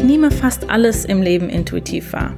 Ich 0.00 0.06
nehme 0.06 0.30
fast 0.30 0.70
alles 0.70 1.04
im 1.04 1.20
Leben 1.20 1.50
intuitiv 1.50 2.14
wahr. 2.14 2.32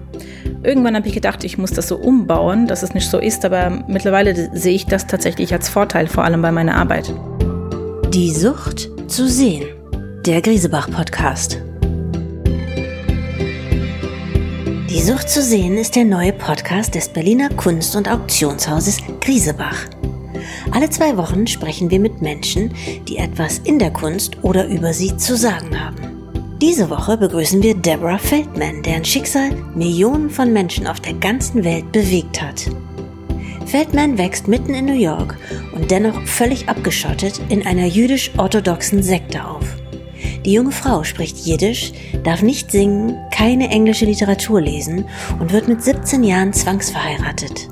Irgendwann 0.64 0.96
habe 0.96 1.06
ich 1.06 1.14
gedacht, 1.14 1.44
ich 1.44 1.58
muss 1.58 1.70
das 1.70 1.86
so 1.86 1.96
umbauen, 1.96 2.66
dass 2.66 2.82
es 2.82 2.92
nicht 2.92 3.08
so 3.08 3.18
ist, 3.18 3.44
aber 3.44 3.84
mittlerweile 3.86 4.50
sehe 4.52 4.74
ich 4.74 4.86
das 4.86 5.06
tatsächlich 5.06 5.52
als 5.52 5.68
Vorteil, 5.68 6.08
vor 6.08 6.24
allem 6.24 6.42
bei 6.42 6.50
meiner 6.50 6.74
Arbeit. 6.74 7.14
Die 8.12 8.32
Sucht 8.32 8.90
zu 9.06 9.28
sehen. 9.28 9.64
Der 10.26 10.42
Griesebach-Podcast. 10.42 11.62
Die 14.90 15.00
Sucht 15.00 15.30
zu 15.30 15.40
sehen 15.40 15.78
ist 15.78 15.94
der 15.94 16.04
neue 16.04 16.32
Podcast 16.32 16.96
des 16.96 17.10
Berliner 17.10 17.48
Kunst- 17.50 17.94
und 17.94 18.10
Auktionshauses 18.10 18.98
Griesebach. 19.20 19.86
Alle 20.72 20.90
zwei 20.90 21.16
Wochen 21.16 21.46
sprechen 21.46 21.92
wir 21.92 22.00
mit 22.00 22.22
Menschen, 22.22 22.74
die 23.08 23.18
etwas 23.18 23.58
in 23.60 23.78
der 23.78 23.92
Kunst 23.92 24.42
oder 24.42 24.66
über 24.66 24.92
sie 24.92 25.16
zu 25.16 25.36
sagen 25.36 25.80
haben. 25.80 26.11
Diese 26.62 26.90
Woche 26.90 27.16
begrüßen 27.16 27.60
wir 27.60 27.74
Deborah 27.74 28.18
Feldman, 28.18 28.84
deren 28.84 29.04
Schicksal 29.04 29.50
Millionen 29.74 30.30
von 30.30 30.52
Menschen 30.52 30.86
auf 30.86 31.00
der 31.00 31.14
ganzen 31.14 31.64
Welt 31.64 31.90
bewegt 31.90 32.40
hat. 32.40 32.70
Feldman 33.66 34.16
wächst 34.16 34.46
mitten 34.46 34.72
in 34.72 34.84
New 34.84 34.94
York 34.94 35.36
und 35.74 35.90
dennoch 35.90 36.22
völlig 36.22 36.68
abgeschottet 36.68 37.40
in 37.48 37.66
einer 37.66 37.86
jüdisch-orthodoxen 37.86 39.02
Sekte 39.02 39.44
auf. 39.44 39.64
Die 40.44 40.52
junge 40.52 40.70
Frau 40.70 41.02
spricht 41.02 41.38
Jiddisch, 41.38 41.94
darf 42.22 42.42
nicht 42.42 42.70
singen, 42.70 43.18
keine 43.32 43.68
englische 43.68 44.04
Literatur 44.04 44.60
lesen 44.60 45.06
und 45.40 45.52
wird 45.52 45.66
mit 45.66 45.82
17 45.82 46.22
Jahren 46.22 46.52
zwangsverheiratet. 46.52 47.68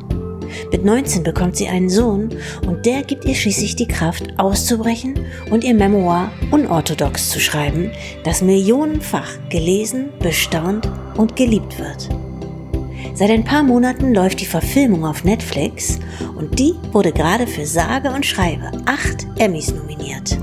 Mit 0.73 0.85
19 0.85 1.25
bekommt 1.25 1.57
sie 1.57 1.67
einen 1.67 1.91
Sohn 1.91 2.31
und 2.67 2.87
der 2.87 3.03
gibt 3.03 3.25
ihr 3.25 3.35
schließlich 3.35 3.75
die 3.75 3.89
Kraft, 3.89 4.39
auszubrechen 4.39 5.15
und 5.51 5.65
ihr 5.65 5.75
Memoir 5.75 6.31
unorthodox 6.53 7.31
zu 7.31 7.41
schreiben, 7.41 7.91
das 8.23 8.41
millionenfach 8.41 9.29
gelesen, 9.49 10.11
bestaunt 10.21 10.89
und 11.17 11.35
geliebt 11.35 11.79
wird. 11.79 12.09
Seit 13.15 13.31
ein 13.31 13.45
paar 13.45 13.63
Monaten 13.63 14.15
läuft 14.15 14.41
die 14.41 14.47
Verfilmung 14.47 15.05
auf 15.05 15.25
Netflix 15.25 15.99
und 16.37 16.59
die 16.59 16.75
wurde 16.93 17.13
gerade 17.13 17.47
für 17.47 17.67
sage 17.67 18.11
und 18.11 18.25
schreibe 18.25 18.71
acht 18.87 19.27
Emmys 19.39 19.75
nominiert. 19.75 20.39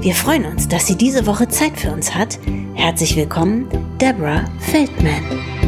Wir 0.00 0.14
freuen 0.14 0.44
uns, 0.46 0.68
dass 0.68 0.86
sie 0.86 0.96
diese 0.96 1.26
Woche 1.26 1.48
Zeit 1.48 1.78
für 1.78 1.92
uns 1.92 2.14
hat. 2.14 2.38
Herzlich 2.74 3.16
willkommen, 3.16 3.68
Deborah 4.00 4.44
Feldman. 4.58 5.59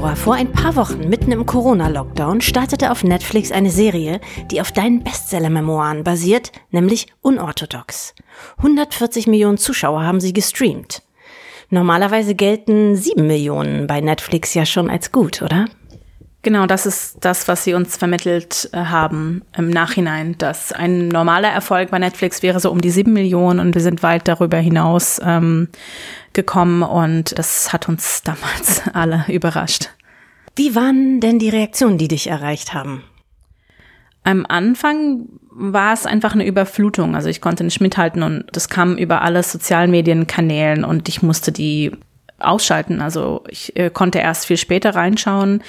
Deborah, 0.00 0.16
vor 0.16 0.34
ein 0.34 0.50
paar 0.50 0.76
Wochen, 0.76 1.10
mitten 1.10 1.30
im 1.30 1.44
Corona-Lockdown, 1.44 2.40
startete 2.40 2.90
auf 2.90 3.04
Netflix 3.04 3.52
eine 3.52 3.68
Serie, 3.68 4.18
die 4.50 4.62
auf 4.62 4.72
deinen 4.72 5.04
Bestseller-Memoiren 5.04 6.04
basiert, 6.04 6.52
nämlich 6.70 7.08
Unorthodox. 7.20 8.14
140 8.56 9.26
Millionen 9.26 9.58
Zuschauer 9.58 10.02
haben 10.02 10.18
sie 10.18 10.32
gestreamt. 10.32 11.02
Normalerweise 11.68 12.34
gelten 12.34 12.96
7 12.96 13.26
Millionen 13.26 13.86
bei 13.86 14.00
Netflix 14.00 14.54
ja 14.54 14.64
schon 14.64 14.88
als 14.88 15.12
gut, 15.12 15.42
oder? 15.42 15.66
Genau, 16.42 16.64
das 16.64 16.86
ist 16.86 17.18
das, 17.20 17.48
was 17.48 17.64
sie 17.64 17.74
uns 17.74 17.98
vermittelt 17.98 18.70
äh, 18.72 18.78
haben 18.78 19.42
im 19.56 19.68
Nachhinein, 19.68 20.38
dass 20.38 20.72
ein 20.72 21.08
normaler 21.08 21.48
Erfolg 21.48 21.90
bei 21.90 21.98
Netflix 21.98 22.42
wäre 22.42 22.60
so 22.60 22.70
um 22.70 22.80
die 22.80 22.90
sieben 22.90 23.12
Millionen 23.12 23.60
und 23.60 23.74
wir 23.74 23.82
sind 23.82 24.02
weit 24.02 24.26
darüber 24.26 24.56
hinaus 24.56 25.20
ähm, 25.22 25.68
gekommen 26.32 26.82
und 26.82 27.38
das 27.38 27.74
hat 27.74 27.90
uns 27.90 28.22
damals 28.24 28.82
alle 28.94 29.26
überrascht. 29.28 29.90
Wie 30.56 30.74
waren 30.74 31.20
denn 31.20 31.38
die 31.38 31.50
Reaktionen, 31.50 31.98
die 31.98 32.08
dich 32.08 32.28
erreicht 32.28 32.72
haben? 32.72 33.04
Am 34.24 34.46
Anfang 34.48 35.26
war 35.50 35.92
es 35.92 36.06
einfach 36.06 36.34
eine 36.34 36.46
Überflutung. 36.46 37.14
Also 37.14 37.28
ich 37.28 37.40
konnte 37.40 37.64
nicht 37.64 37.80
mithalten 37.80 38.22
und 38.22 38.44
das 38.52 38.68
kam 38.68 38.96
über 38.96 39.22
alle 39.22 39.42
sozialen 39.42 39.90
Medienkanälen 39.90 40.84
und 40.84 41.08
ich 41.08 41.22
musste 41.22 41.52
die 41.52 41.92
ausschalten. 42.38 43.00
Also 43.00 43.44
ich 43.48 43.76
äh, 43.76 43.90
konnte 43.90 44.18
erst 44.18 44.46
viel 44.46 44.56
später 44.56 44.94
reinschauen 44.94 45.62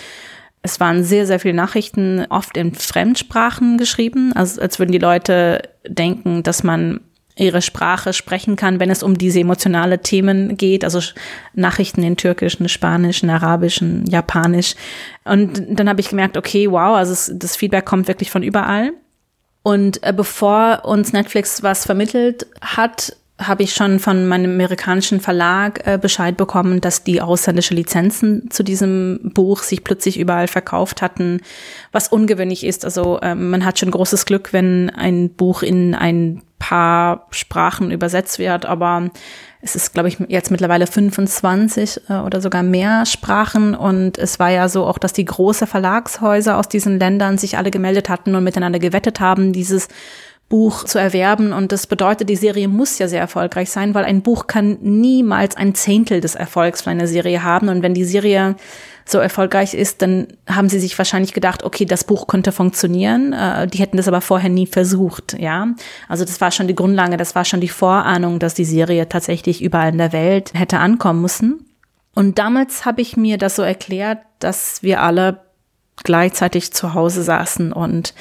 es 0.64 0.80
waren 0.80 1.04
sehr, 1.04 1.26
sehr 1.26 1.40
viele 1.40 1.56
Nachrichten, 1.56 2.26
oft 2.30 2.56
in 2.56 2.74
Fremdsprachen 2.74 3.78
geschrieben, 3.78 4.34
also 4.34 4.62
als 4.62 4.80
würden 4.80 4.92
die 4.92 5.00
Leute 5.00 5.62
denken, 5.88 6.44
dass 6.44 6.64
man 6.64 7.02
ihre 7.36 7.62
Sprache 7.62 8.14
sprechen 8.14 8.56
kann, 8.56 8.80
wenn 8.80 8.90
es 8.90 9.04
um 9.04 9.18
diese 9.18 9.40
emotionale 9.40 10.02
Themen 10.02 10.58
geht, 10.58 10.84
also 10.84 11.00
Nachrichten 11.54 12.04
in 12.04 12.18
Türkisch, 12.18 12.56
in 12.60 12.70
Spanisch, 12.70 13.24
in 13.24 13.30
Arabisch, 13.30 13.82
in 13.82 14.06
Japanisch. 14.06 14.76
Und 15.24 15.64
dann 15.70 15.90
habe 15.90 16.02
ich 16.02 16.10
gemerkt, 16.10 16.38
okay, 16.38 16.70
wow, 16.70 16.96
also 16.96 17.14
es, 17.14 17.32
das 17.34 17.56
Feedback 17.56 17.86
kommt 17.86 18.08
wirklich 18.08 18.30
von 18.30 18.44
überall. 18.44 18.92
Und 19.64 20.04
äh, 20.04 20.14
bevor 20.14 20.82
uns 20.86 21.14
Netflix 21.14 21.64
was 21.64 21.86
vermittelt 21.86 22.48
hat, 22.62 23.16
habe 23.48 23.64
ich 23.64 23.74
schon 23.74 24.00
von 24.00 24.28
meinem 24.28 24.52
amerikanischen 24.52 25.20
Verlag 25.20 25.86
äh, 25.86 25.98
Bescheid 25.98 26.38
bekommen, 26.38 26.82
dass 26.82 27.04
die 27.04 27.22
ausländische 27.22 27.74
Lizenzen 27.74 28.50
zu 28.50 28.64
diesem 28.64 29.32
Buch 29.34 29.64
sich 29.64 29.84
plötzlich 29.84 30.20
überall 30.20 30.48
verkauft 30.48 31.02
hatten, 31.02 31.42
was 31.92 32.08
ungewöhnlich 32.08 32.66
ist. 32.66 32.86
Also 32.86 33.20
äh, 33.20 33.36
man 33.36 33.66
hat 33.66 33.80
schon 33.80 33.92
großes 33.92 34.26
Glück, 34.26 34.54
wenn 34.54 34.90
ein 34.90 35.30
Buch 35.30 35.64
in 35.64 35.96
ein 35.96 36.42
paar 36.60 37.26
Sprachen 37.32 37.90
übersetzt 37.90 38.38
wird, 38.38 38.66
aber 38.66 39.10
es 39.62 39.76
ist, 39.76 39.94
glaube 39.94 40.10
ich, 40.10 40.18
jetzt 40.28 40.52
mittlerweile 40.52 40.88
25 40.88 42.02
äh, 42.10 42.14
oder 42.14 42.42
sogar 42.42 42.64
mehr 42.64 43.06
Sprachen. 43.06 43.76
Und 43.76 44.18
es 44.18 44.40
war 44.40 44.50
ja 44.50 44.70
so 44.70 44.86
auch, 44.86 44.98
dass 44.98 45.14
die 45.14 45.26
große 45.26 45.68
Verlagshäuser 45.68 46.58
aus 46.58 46.68
diesen 46.68 47.00
Ländern 47.00 47.38
sich 47.38 47.58
alle 47.58 47.72
gemeldet 47.72 48.10
hatten 48.10 48.36
und 48.36 48.44
miteinander 48.44 48.80
gewettet 48.80 49.20
haben, 49.20 49.54
dieses 49.54 49.88
Buch 50.52 50.84
zu 50.84 51.00
erwerben. 51.00 51.54
Und 51.54 51.72
das 51.72 51.88
bedeutet, 51.88 52.30
die 52.30 52.36
Serie 52.36 52.68
muss 52.68 53.00
ja 53.00 53.08
sehr 53.08 53.22
erfolgreich 53.22 53.72
sein, 53.72 53.96
weil 53.96 54.04
ein 54.04 54.22
Buch 54.22 54.48
kann 54.48 54.78
niemals 54.82 55.56
ein 55.56 55.74
Zehntel 55.76 56.20
des 56.20 56.36
Erfolgs 56.36 56.82
von 56.82 56.92
einer 56.92 57.08
Serie 57.08 57.42
haben. 57.42 57.70
Und 57.70 57.82
wenn 57.84 57.94
die 57.94 58.04
Serie 58.04 58.58
so 59.06 59.20
erfolgreich 59.20 59.74
ist, 59.74 60.02
dann 60.02 60.28
haben 60.50 60.68
sie 60.68 60.82
sich 60.82 60.98
wahrscheinlich 60.98 61.34
gedacht, 61.34 61.64
okay, 61.64 61.86
das 61.86 62.04
Buch 62.04 62.28
könnte 62.28 62.52
funktionieren. 62.52 63.32
Äh, 63.32 63.68
die 63.68 63.80
hätten 63.80 63.96
das 63.96 64.10
aber 64.10 64.20
vorher 64.20 64.50
nie 64.50 64.68
versucht, 64.68 65.40
ja. 65.40 65.70
Also 66.10 66.26
das 66.26 66.42
war 66.42 66.52
schon 66.52 66.68
die 66.68 66.76
Grundlage, 66.76 67.16
das 67.16 67.34
war 67.34 67.46
schon 67.46 67.62
die 67.62 67.70
Vorahnung, 67.70 68.38
dass 68.38 68.54
die 68.54 68.66
Serie 68.66 69.08
tatsächlich 69.08 69.64
überall 69.64 69.94
in 69.94 69.98
der 70.00 70.12
Welt 70.12 70.52
hätte 70.54 70.80
ankommen 70.80 71.22
müssen. 71.22 71.66
Und 72.14 72.40
damals 72.40 72.84
habe 72.86 73.02
ich 73.02 73.16
mir 73.16 73.38
das 73.38 73.56
so 73.56 73.62
erklärt, 73.62 74.20
dass 74.40 74.84
wir 74.84 75.02
alle 75.02 75.40
gleichzeitig 76.04 76.74
zu 76.74 76.94
Hause 76.94 77.24
saßen 77.24 77.72
und 77.72 78.14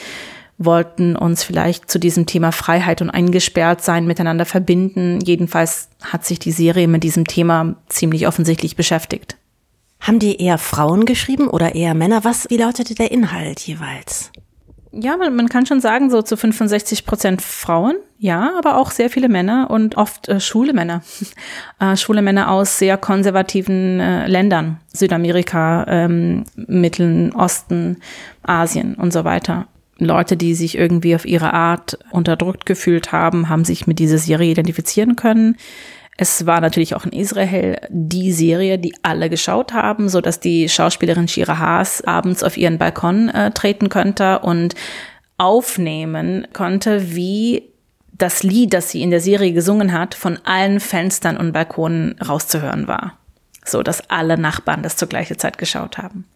wollten 0.61 1.17
uns 1.17 1.43
vielleicht 1.43 1.91
zu 1.91 1.99
diesem 1.99 2.27
Thema 2.27 2.53
Freiheit 2.53 3.01
und 3.01 3.11
eingesperrt 3.11 3.83
sein 3.83 4.07
miteinander 4.07 4.45
verbinden. 4.45 5.19
Jedenfalls 5.25 5.89
hat 6.03 6.27
sich 6.27 6.39
die 6.39 6.53
Serie 6.53 6.87
mit 6.87 7.03
diesem 7.03 7.27
Thema 7.27 7.77
ziemlich 7.89 8.29
offensichtlich 8.29 8.77
beschäftigt. 8.77 9.37
Haben 10.01 10.19
die 10.19 10.41
eher 10.41 10.59
Frauen 10.59 11.07
geschrieben 11.07 11.49
oder 11.49 11.75
eher 11.75 11.95
Männer? 11.95 12.25
Was, 12.25 12.49
wie 12.51 12.59
lautete 12.59 12.95
der 12.95 13.11
Inhalt 13.11 13.61
jeweils? 13.61 14.31
Ja, 14.93 15.17
man, 15.17 15.35
man 15.35 15.49
kann 15.49 15.67
schon 15.67 15.81
sagen, 15.81 16.11
so 16.11 16.21
zu 16.21 16.37
65 16.37 17.07
Prozent 17.07 17.43
Frauen, 17.43 17.97
ja, 18.19 18.53
aber 18.59 18.77
auch 18.77 18.91
sehr 18.91 19.09
viele 19.09 19.29
Männer 19.29 19.71
und 19.71 19.97
oft 19.97 20.29
äh, 20.29 20.41
schwule 20.41 20.73
Männer. 20.73 21.03
äh, 21.81 21.97
schwule 21.97 22.23
Männer 22.23 22.51
aus 22.51 22.79
sehr 22.79 22.99
konservativen 22.99 24.01
äh, 24.01 24.27
Ländern, 24.27 24.81
Südamerika, 24.93 25.87
ähm, 25.89 26.45
Mittleren 26.57 27.33
Osten, 27.33 27.99
Asien 28.43 28.95
und 28.95 29.13
so 29.13 29.25
weiter. 29.25 29.69
Leute, 30.07 30.37
die 30.37 30.55
sich 30.55 30.77
irgendwie 30.77 31.15
auf 31.15 31.25
ihre 31.25 31.53
Art 31.53 31.99
unterdrückt 32.11 32.67
gefühlt 32.67 33.13
haben, 33.13 33.49
haben 33.49 33.65
sich 33.65 33.87
mit 33.87 33.99
dieser 33.99 34.19
Serie 34.19 34.51
identifizieren 34.51 35.17
können. 35.17 35.57
Es 36.17 36.45
war 36.45 36.61
natürlich 36.61 36.95
auch 36.95 37.07
in 37.07 37.13
Israel 37.13 37.79
die 37.89 38.33
Serie, 38.33 38.79
die 38.79 38.95
alle 39.03 39.31
geschaut 39.31 39.73
haben, 39.73 40.11
so 40.11 40.21
dass 40.21 40.39
die 40.39 40.69
Schauspielerin 40.69 41.29
Shira 41.29 41.59
Haas 41.59 42.03
abends 42.03 42.43
auf 42.43 42.59
ihren 42.59 42.77
Balkon 42.77 43.31
äh, 43.31 43.53
treten 43.53 43.89
könnte 43.89 44.41
und 44.41 44.75
aufnehmen 45.39 46.47
konnte, 46.53 47.15
wie 47.15 47.71
das 48.13 48.43
Lied, 48.43 48.75
das 48.75 48.91
sie 48.91 49.01
in 49.01 49.11
der 49.11 49.21
Serie 49.21 49.55
gesungen 49.55 49.93
hat, 49.93 50.15
von 50.15 50.39
allen 50.45 50.79
Fenstern 50.79 51.39
und 51.39 51.53
Balkonen 51.53 52.17
rauszuhören 52.21 52.87
war. 52.87 53.17
So 53.65 53.83
dass 53.83 54.11
alle 54.11 54.37
Nachbarn 54.37 54.83
das 54.83 54.97
zur 54.97 55.09
gleichen 55.09 55.39
Zeit 55.39 55.57
geschaut 55.57 55.97
haben. 55.97 56.27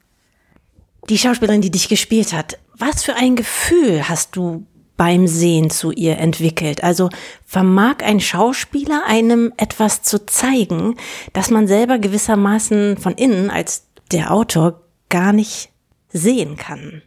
Die 1.08 1.18
Schauspielerin, 1.18 1.60
die 1.60 1.70
dich 1.70 1.88
gespielt 1.88 2.32
hat, 2.32 2.58
was 2.78 3.04
für 3.04 3.14
ein 3.14 3.36
Gefühl 3.36 4.08
hast 4.08 4.36
du 4.36 4.66
beim 4.96 5.26
Sehen 5.26 5.70
zu 5.70 5.92
ihr 5.92 6.18
entwickelt? 6.18 6.82
Also 6.82 7.10
vermag 7.44 7.96
ein 8.02 8.20
Schauspieler 8.20 9.02
einem 9.06 9.52
etwas 9.56 10.02
zu 10.02 10.24
zeigen, 10.24 10.96
das 11.32 11.50
man 11.50 11.66
selber 11.66 11.98
gewissermaßen 11.98 12.96
von 12.96 13.14
innen 13.14 13.50
als 13.50 13.86
der 14.12 14.32
Autor 14.32 14.80
gar 15.08 15.32
nicht 15.32 15.70
sehen 16.08 16.56
kann? 16.56 17.02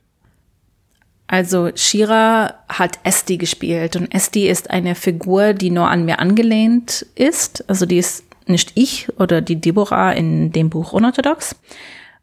Also 1.27 1.71
Shira 1.75 2.53
hat 2.69 2.99
Esti 3.03 3.37
gespielt 3.37 3.95
und 3.97 4.13
Esti 4.13 4.47
ist 4.47 4.69
eine 4.69 4.95
Figur, 4.95 5.53
die 5.53 5.71
nur 5.71 5.89
an 5.89 6.05
mir 6.05 6.19
angelehnt 6.19 7.05
ist. 7.15 7.67
Also 7.69 7.85
die 7.85 7.97
ist 7.97 8.23
nicht 8.45 8.71
ich 8.75 9.09
oder 9.19 9.41
die 9.41 9.59
Deborah 9.59 10.13
in 10.13 10.53
dem 10.53 10.69
Buch 10.69 10.93
Unorthodox, 10.93 11.55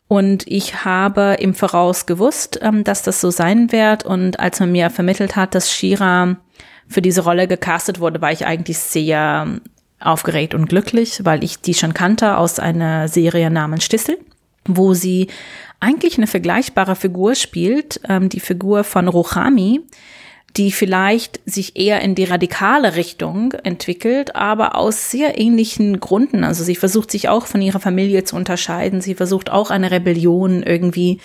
und 0.09 0.47
ich 0.47 0.85
habe 0.85 1.37
im 1.41 1.55
Voraus 1.55 2.06
gewusst, 2.06 2.59
ähm, 2.62 2.85
dass 2.85 3.03
das 3.03 3.21
so 3.21 3.31
sein 3.31 3.73
wird. 3.73 4.05
Und 4.05 4.39
als 4.39 4.61
man 4.61 4.73
mir 4.73 4.91
vermittelt 4.91 5.37
hat, 5.37 5.55
dass 5.55 5.73
Shira 5.73 6.37
für 6.87 7.03
diese 7.03 7.23
Rolle 7.23 7.49
gecastet 7.49 8.01
wurde, 8.01 8.21
war 8.21 8.31
ich 8.31 8.47
eigentlich 8.47 8.79
sehr 8.79 9.61
aufgeregt 10.01 10.55
und 10.55 10.69
glücklich, 10.69 11.25
weil 11.25 11.43
ich 11.43 11.61
die 11.61 11.75
schon 11.75 11.95
kannte 11.95 12.37
aus 12.37 12.59
einer 12.59 13.09
Serie 13.09 13.51
namens 13.51 13.85
Stissel, 13.85 14.19
wo 14.67 14.93
sie 14.93 15.29
eigentlich 15.81 16.19
eine 16.19 16.27
vergleichbare 16.27 16.97
Figur 16.97 17.35
spielt, 17.35 18.00
ähm, 18.09 18.29
die 18.29 18.41
Figur 18.41 18.85
von 18.85 19.09
Rohami, 19.09 19.81
die 20.56 20.71
vielleicht 20.71 21.41
sich 21.47 21.77
eher 21.77 22.01
in 22.01 22.15
die 22.15 22.25
radikale 22.25 22.95
Richtung 22.95 23.53
entwickelt, 23.65 24.37
aber 24.37 24.77
aus 24.77 25.11
sehr 25.11 25.39
ähnlichen 25.39 25.99
Gründen. 25.99 26.45
Also 26.45 26.62
sie 26.62 26.77
versucht 26.77 27.11
sich 27.11 27.29
auch 27.29 27.47
von 27.47 27.61
ihrer 27.61 27.81
Familie 27.81 28.23
zu 28.23 28.37
unterscheiden. 28.37 29.01
Sie 29.01 29.17
versucht 29.17 29.51
auch 29.51 29.71
eine 29.71 29.91
Rebellion 29.91 30.62
irgendwie 30.62 31.19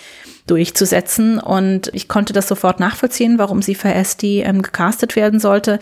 durchzusetzen. 0.48 1.38
Und 1.38 1.90
ich 1.94 2.08
konnte 2.08 2.32
das 2.32 2.48
sofort 2.48 2.80
nachvollziehen, 2.80 3.38
warum 3.38 3.62
sie 3.62 3.76
für 3.76 3.94
Esti 3.94 4.40
ähm, 4.40 4.62
gecastet 4.62 5.14
werden 5.14 5.38
sollte. 5.38 5.78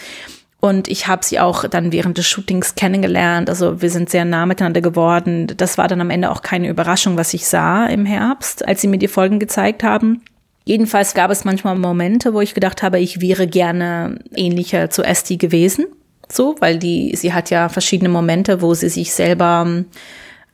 Und 0.60 0.88
ich 0.88 1.06
habe 1.06 1.24
sie 1.24 1.40
auch 1.40 1.64
dann 1.68 1.92
während 1.92 2.18
des 2.18 2.26
Shootings 2.26 2.74
kennengelernt. 2.74 3.48
Also 3.48 3.80
wir 3.80 3.90
sind 3.90 4.10
sehr 4.10 4.26
nah 4.26 4.44
miteinander 4.44 4.82
geworden. 4.82 5.46
Das 5.56 5.78
war 5.78 5.88
dann 5.88 6.02
am 6.02 6.10
Ende 6.10 6.30
auch 6.30 6.42
keine 6.42 6.68
Überraschung, 6.68 7.16
was 7.16 7.32
ich 7.32 7.46
sah 7.46 7.86
im 7.86 8.04
Herbst, 8.04 8.66
als 8.66 8.82
sie 8.82 8.88
mir 8.88 8.98
die 8.98 9.08
Folgen 9.08 9.38
gezeigt 9.38 9.84
haben. 9.84 10.20
Jedenfalls 10.68 11.14
gab 11.14 11.30
es 11.30 11.46
manchmal 11.46 11.78
Momente, 11.78 12.34
wo 12.34 12.42
ich 12.42 12.52
gedacht 12.52 12.82
habe, 12.82 13.00
ich 13.00 13.22
wäre 13.22 13.46
gerne 13.46 14.18
ähnlicher 14.34 14.90
zu 14.90 15.02
Esti 15.02 15.38
gewesen. 15.38 15.86
So, 16.30 16.56
weil 16.60 16.78
die, 16.78 17.16
sie 17.16 17.32
hat 17.32 17.48
ja 17.48 17.70
verschiedene 17.70 18.10
Momente, 18.10 18.60
wo 18.60 18.74
sie 18.74 18.90
sich 18.90 19.14
selber 19.14 19.64
ähm, 19.66 19.86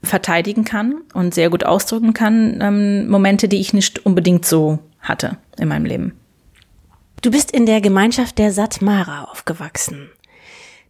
verteidigen 0.05 0.64
kann 0.64 1.00
und 1.14 1.34
sehr 1.34 1.50
gut 1.50 1.66
ausdrücken 1.66 2.14
kann. 2.14 2.61
Ähm, 2.62 3.08
Momente, 3.08 3.49
die 3.49 3.61
ich 3.61 3.75
nicht 3.75 4.06
unbedingt 4.06 4.46
so 4.46 4.78
hatte 5.00 5.37
in 5.58 5.66
meinem 5.66 5.84
Leben. 5.84 6.12
Du 7.20 7.32
bist 7.32 7.50
in 7.50 7.66
der 7.66 7.81
Gemeinschaft 7.81 8.38
der 8.38 8.52
Satmara 8.52 9.25
aufgewachsen. 9.25 10.11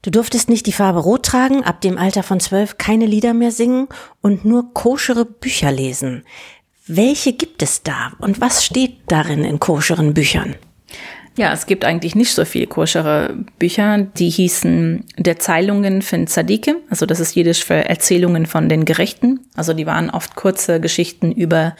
Du 0.04 0.10
durftest 0.10 0.50
nicht 0.50 0.66
die 0.66 0.72
Farbe 0.72 0.98
Rot 0.98 1.24
tragen, 1.24 1.64
ab 1.64 1.80
dem 1.80 1.96
Alter 1.96 2.22
von 2.22 2.38
zwölf 2.38 2.76
keine 2.76 3.06
Lieder 3.06 3.32
mehr 3.32 3.50
singen 3.50 3.88
und 4.20 4.44
nur 4.44 4.74
koschere 4.74 5.24
Bücher 5.24 5.72
lesen. 5.72 6.24
Welche 6.86 7.32
gibt 7.32 7.62
es 7.62 7.82
da 7.82 8.12
und 8.18 8.42
was 8.42 8.62
steht 8.62 8.98
darin 9.06 9.42
in 9.42 9.58
koscheren 9.58 10.12
Büchern? 10.12 10.54
Ja, 11.36 11.52
es 11.52 11.64
gibt 11.66 11.84
eigentlich 11.84 12.14
nicht 12.14 12.32
so 12.32 12.44
viele 12.44 12.66
koschere 12.66 13.36
Bücher. 13.58 14.06
Die 14.18 14.28
hießen 14.28 15.04
Der 15.16 15.38
Zeilungen 15.38 16.02
von 16.02 16.26
Zadike, 16.26 16.76
also 16.90 17.06
das 17.06 17.20
ist 17.20 17.34
jiddisch 17.34 17.64
für 17.64 17.88
Erzählungen 17.88 18.44
von 18.44 18.68
den 18.68 18.84
Gerechten. 18.84 19.40
Also 19.56 19.72
die 19.72 19.86
waren 19.86 20.10
oft 20.10 20.36
kurze 20.36 20.78
Geschichten 20.78 21.32
über 21.32 21.74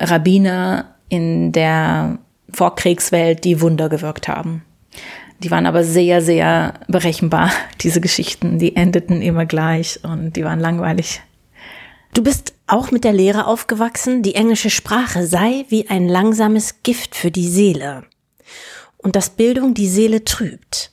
Rabbiner 0.00 0.94
in 1.10 1.52
der 1.52 2.18
Vorkriegswelt, 2.50 3.44
die 3.44 3.60
Wunder 3.60 3.90
gewirkt 3.90 4.28
haben. 4.28 4.64
Die 5.40 5.50
waren 5.50 5.66
aber 5.66 5.84
sehr, 5.84 6.22
sehr 6.22 6.74
berechenbar, 6.88 7.50
diese 7.82 8.00
Geschichten. 8.00 8.58
Die 8.58 8.76
endeten 8.76 9.20
immer 9.20 9.44
gleich 9.44 10.00
und 10.02 10.36
die 10.36 10.44
waren 10.44 10.58
langweilig. 10.58 11.20
Du 12.14 12.22
bist 12.22 12.52
auch 12.66 12.90
mit 12.90 13.04
der 13.04 13.14
Lehre 13.14 13.46
aufgewachsen, 13.46 14.22
die 14.22 14.34
englische 14.34 14.68
Sprache 14.70 15.26
sei 15.26 15.64
wie 15.68 15.88
ein 15.88 16.08
langsames 16.08 16.82
Gift 16.82 17.14
für 17.14 17.30
die 17.30 17.48
Seele. 17.48 18.04
Und 18.98 19.16
dass 19.16 19.30
Bildung 19.30 19.72
die 19.72 19.88
Seele 19.88 20.24
trübt. 20.24 20.92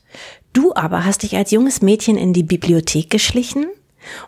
Du 0.54 0.74
aber 0.74 1.06
hast 1.06 1.24
dich 1.24 1.36
als 1.36 1.52
junges 1.52 1.82
Mädchen 1.82 2.18
in 2.18 2.34
die 2.34 2.44
Bibliothek 2.44 3.10
geschlichen 3.10 3.68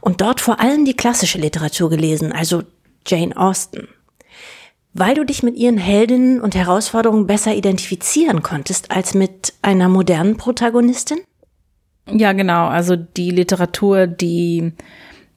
und 0.02 0.22
dort 0.22 0.42
vor 0.42 0.60
allem 0.60 0.86
die 0.86 0.94
klassische 0.94 1.40
Literatur 1.40 1.90
gelesen, 1.90 2.34
also 2.34 2.64
Jane 3.08 3.36
Austen. 3.36 3.88
Weil 4.94 5.16
du 5.16 5.26
dich 5.26 5.42
mit 5.42 5.56
ihren 5.56 5.78
Heldinnen 5.78 6.42
und 6.42 6.56
Herausforderungen 6.56 7.26
besser 7.26 7.56
identifizieren 7.56 8.44
konntest 8.44 8.92
als 8.92 9.14
mit 9.14 9.54
einer 9.62 9.88
modernen 9.88 10.36
Protagonistin? 10.36 11.20
Ja, 12.12 12.34
genau. 12.34 12.68
Also 12.68 12.98
die 12.98 13.32
Literatur, 13.32 14.08
die 14.08 14.74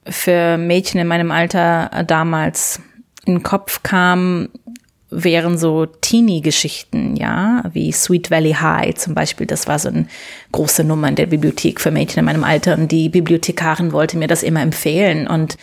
für 0.07 0.57
Mädchen 0.57 0.99
in 0.99 1.07
meinem 1.07 1.31
Alter 1.31 2.03
damals 2.07 2.81
in 3.25 3.35
den 3.35 3.43
Kopf 3.43 3.81
kam, 3.83 4.49
wären 5.09 5.57
so 5.57 5.85
Teenie-Geschichten, 5.85 7.15
ja, 7.15 7.63
wie 7.71 7.91
Sweet 7.91 8.31
Valley 8.31 8.53
High 8.53 8.95
zum 8.95 9.13
Beispiel. 9.13 9.47
Das 9.47 9.67
war 9.67 9.79
so 9.79 9.89
eine 9.89 10.07
große 10.51 10.83
Nummer 10.83 11.07
in 11.07 11.15
der 11.15 11.27
Bibliothek 11.27 11.79
für 11.79 11.91
Mädchen 11.91 12.19
in 12.19 12.25
meinem 12.25 12.43
Alter 12.43 12.77
und 12.77 12.91
die 12.91 13.09
Bibliothekarin 13.09 13.91
wollte 13.91 14.17
mir 14.17 14.27
das 14.27 14.43
immer 14.43 14.61
empfehlen 14.61 15.27
und 15.27 15.57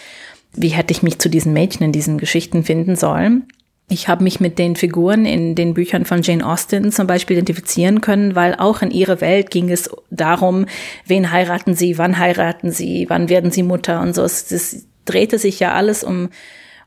wie 0.54 0.68
hätte 0.68 0.92
ich 0.92 1.02
mich 1.02 1.18
zu 1.18 1.28
diesen 1.28 1.52
Mädchen 1.52 1.84
in 1.84 1.92
diesen 1.92 2.18
Geschichten 2.18 2.62
finden 2.62 2.96
sollen? 2.96 3.44
Ich 3.88 4.08
habe 4.08 4.24
mich 4.24 4.40
mit 4.40 4.58
den 4.58 4.74
Figuren 4.74 5.26
in 5.26 5.54
den 5.54 5.74
Büchern 5.74 6.04
von 6.04 6.22
Jane 6.22 6.46
Austen 6.46 6.92
zum 6.92 7.06
Beispiel 7.06 7.36
identifizieren 7.36 8.00
können, 8.00 8.34
weil 8.34 8.54
auch 8.54 8.80
in 8.80 8.90
ihrer 8.90 9.20
Welt 9.20 9.50
ging 9.50 9.70
es 9.70 9.90
darum, 10.10 10.66
wen 11.06 11.30
heiraten 11.30 11.74
sie, 11.74 11.98
wann 11.98 12.18
heiraten 12.18 12.70
sie, 12.70 13.06
wann 13.08 13.28
werden 13.28 13.50
sie 13.50 13.62
Mutter 13.62 14.00
und 14.00 14.14
so. 14.14 14.22
Es 14.22 14.86
drehte 15.04 15.38
sich 15.38 15.60
ja 15.60 15.72
alles 15.72 16.04
um, 16.04 16.30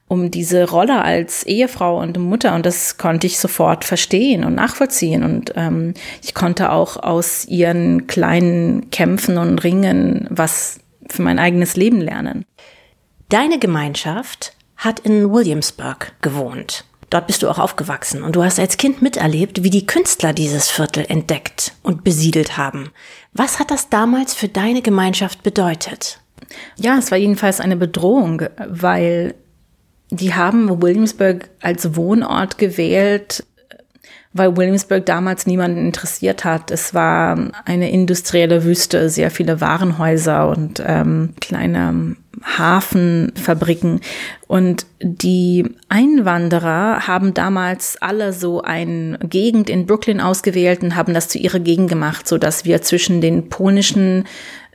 um 0.08 0.32
diese 0.32 0.70
Rolle 0.70 1.04
als 1.04 1.44
Ehefrau 1.44 2.00
und 2.00 2.18
Mutter 2.18 2.56
und 2.56 2.66
das 2.66 2.98
konnte 2.98 3.28
ich 3.28 3.40
sofort 3.40 3.86
verstehen 3.86 4.44
und 4.44 4.56
nachvollziehen 4.56 5.24
und 5.24 5.54
ähm, 5.56 5.94
ich 6.24 6.34
konnte 6.34 6.72
auch 6.72 6.98
aus 6.98 7.46
ihren 7.46 8.08
kleinen 8.08 8.90
Kämpfen 8.90 9.38
und 9.38 9.64
Ringen 9.64 10.28
was 10.30 10.80
für 11.10 11.22
mein 11.22 11.40
eigenes 11.40 11.76
Leben 11.76 12.02
lernen. 12.02 12.46
Deine 13.30 13.60
Gemeinschaft 13.60 14.54
hat 14.78 15.00
in 15.00 15.32
Williamsburg 15.32 16.14
gewohnt. 16.22 16.86
Dort 17.10 17.28
bist 17.28 17.44
du 17.44 17.50
auch 17.50 17.60
aufgewachsen 17.60 18.24
und 18.24 18.36
du 18.36 18.44
hast 18.44 18.60
als 18.60 18.78
Kind 18.78 19.02
miterlebt, 19.02 19.64
wie 19.64 19.70
die 19.70 19.86
Künstler 19.86 20.34
dieses 20.34 20.70
Viertel 20.70 21.06
entdeckt 21.08 21.74
und 21.84 22.04
besiedelt 22.04 22.58
haben. 22.58 22.92
Was 23.34 23.60
hat 23.60 23.72
das 23.72 23.90
damals 23.90 24.34
für 24.34 24.48
deine 24.48 24.82
Gemeinschaft 24.82 25.44
bedeutet? 25.44 26.20
Ja, 26.78 26.98
es 26.98 27.12
war 27.12 27.18
jedenfalls 27.18 27.60
eine 27.60 27.78
Bedrohung, 27.78 28.44
weil 28.68 29.36
die 30.10 30.34
haben 30.34 30.82
Williamsburg 30.82 31.50
als 31.62 31.96
Wohnort 31.96 32.58
gewählt, 32.58 33.46
weil 34.34 34.58
Williamsburg 34.58 35.06
damals 35.06 35.48
niemanden 35.48 35.78
interessiert 35.78 36.44
hat. 36.44 36.70
Es 36.70 36.94
war 36.94 37.52
eine 37.64 37.90
industrielle 37.90 38.64
Wüste, 38.66 39.10
sehr 39.10 39.32
viele 39.32 39.62
Warenhäuser 39.62 40.50
und 40.50 40.84
ähm, 40.86 41.34
kleine 41.40 42.18
Hafenfabriken. 42.44 44.02
Und 44.48 44.86
die 45.00 45.66
Einwanderer 45.90 47.08
haben 47.08 47.34
damals 47.34 47.98
alle 48.02 48.34
so 48.34 48.62
eine 48.62 49.18
Gegend 49.20 49.70
in 49.70 49.86
Brooklyn 49.86 50.22
ausgewählt 50.22 50.84
und 50.84 50.96
haben 50.96 51.14
das 51.14 51.28
zu 51.30 51.38
ihrer 51.38 51.60
Gegend 51.60 51.90
gemacht, 51.90 52.28
so 52.28 52.38
dass 52.38 52.66
wir 52.66 52.82
zwischen 52.82 53.22
den 53.22 53.50
polnischen 53.50 54.26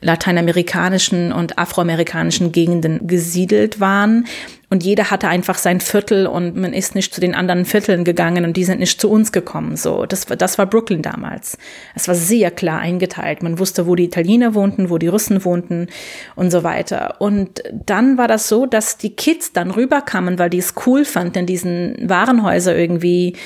lateinamerikanischen 0.01 1.33
und 1.33 1.59
afroamerikanischen 1.59 2.53
Gegenden 2.53 3.07
gesiedelt 3.07 3.81
waren. 3.81 4.27
Und 4.73 4.85
jeder 4.85 5.11
hatte 5.11 5.27
einfach 5.27 5.59
sein 5.59 5.81
Viertel 5.81 6.29
und 6.29 6.57
man 6.57 6.73
ist 6.73 6.95
nicht 6.95 7.13
zu 7.13 7.21
den 7.21 7.35
anderen 7.35 7.65
Vierteln 7.65 8.05
gegangen 8.05 8.45
und 8.45 8.57
die 8.57 8.63
sind 8.63 8.79
nicht 8.79 9.01
zu 9.01 9.11
uns 9.11 9.33
gekommen. 9.33 9.77
So, 9.77 10.07
das, 10.07 10.27
das 10.27 10.59
war 10.59 10.67
Brooklyn 10.67 11.03
damals. 11.03 11.59
Es 11.97 12.07
war 12.07 12.15
sehr 12.15 12.53
klar 12.53 12.79
eingeteilt. 12.79 13.43
Man 13.43 13.59
wusste, 13.59 13.89
wo 13.89 13.97
die 13.97 14.05
Italiener 14.05 14.55
wohnten, 14.55 14.89
wo 14.89 14.99
die 14.99 15.09
Russen 15.09 15.45
wohnten 15.45 15.89
und 16.37 16.53
so 16.53 16.63
weiter. 16.63 17.17
Und 17.21 17.65
dann 17.73 18.17
war 18.17 18.29
das 18.29 18.49
so, 18.49 18.65
dass 18.65 18.97
die 18.97 19.17
Kids 19.17 19.53
dann 19.53 19.73
rüberkamen, 19.73 20.39
weil 20.39 20.51
die 20.51 20.59
es 20.59 20.75
cool 20.87 21.05
fanden, 21.05 21.41
in 21.41 21.47
diesen 21.47 21.97
Warenhäuser 22.09 22.77
irgendwie 22.77 23.37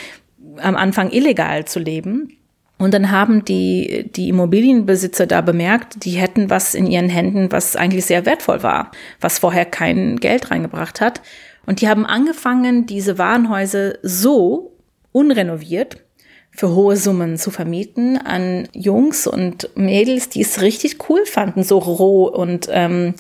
am 0.59 0.77
Anfang 0.77 1.11
illegal 1.11 1.65
zu 1.65 1.79
leben 1.79 2.37
und 2.85 2.93
dann 2.93 3.11
haben 3.11 3.47
die, 3.47 4.11
die 4.15 4.29
Immobilienbesitzer 4.29 5.27
da 5.27 5.41
bemerkt, 5.41 6.05
die 6.05 6.11
hätten 6.11 6.51
was 6.51 6.75
in 6.75 6.87
ihren 6.87 7.09
Händen, 7.09 7.51
was 7.51 7.77
eigentlich 7.77 8.05
sehr 8.05 8.27
wertvoll 8.27 8.63
war, 8.63 8.91
was 9.23 9.39
vorher 9.39 9.65
kein 9.65 10.21
Geld 10.21 10.51
reingebracht 10.51 11.01
hat. 11.01 11.23
Und 11.65 11.81
die 11.81 11.89
haben 11.89 12.05
angefangen, 12.05 12.85
diese 12.85 13.17
Warenhäuser 13.17 13.95
so 14.03 14.77
unrenoviert 15.13 16.05
für 16.51 16.75
hohe 16.75 16.97
Summen 16.97 17.39
zu 17.39 17.51
vermieten 17.51 18.19
an 18.19 18.69
Jungs 18.75 19.27
und 19.27 19.71
Mädels, 19.77 20.29
die 20.29 20.43
es 20.43 20.61
richtig 20.61 21.09
cool 21.09 21.25
fanden, 21.25 21.63
so 21.63 21.79
roh 21.79 22.27
und 22.27 22.69
ähm, 22.71 23.15